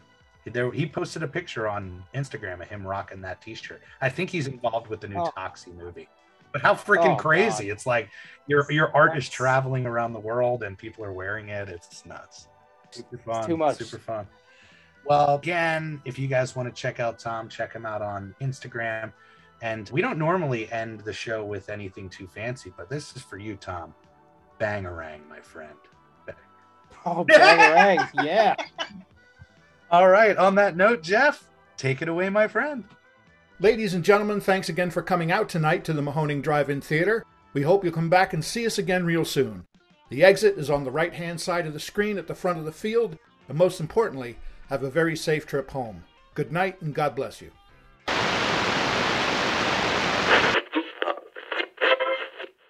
[0.53, 4.47] there he posted a picture on Instagram of him rocking that t-shirt I think he's
[4.47, 5.31] involved with the new Oh.
[5.37, 6.07] Toxie movie
[6.51, 7.71] but how freaking Oh, crazy God.
[7.73, 8.09] it's like
[8.47, 12.47] your your art is traveling around the world and people are wearing it it's nuts
[12.91, 13.77] super fun too much.
[13.77, 14.27] super fun
[15.05, 19.11] well again if you guys want to check out Tom check him out on Instagram
[19.61, 23.37] and we don't normally end the show with anything too fancy, but this is for
[23.37, 23.95] you, Tom.
[24.59, 25.77] Bangarang, my friend.
[27.05, 28.55] oh bangarang, yeah.
[29.95, 30.35] All right.
[30.35, 31.47] On that note, Jeff,
[31.77, 32.83] take it away, my friend.
[33.61, 37.23] Ladies and gentlemen, thanks again for coming out tonight to the Mahoning Drive In Theater.
[37.53, 39.65] We hope you'll come back and see us again real soon.
[40.09, 42.65] The exit is on the right hand side of the screen at the front of
[42.65, 43.17] the field,
[43.47, 44.35] and most importantly,
[44.67, 46.03] have a very safe trip home.
[46.33, 47.51] Good night and God bless you.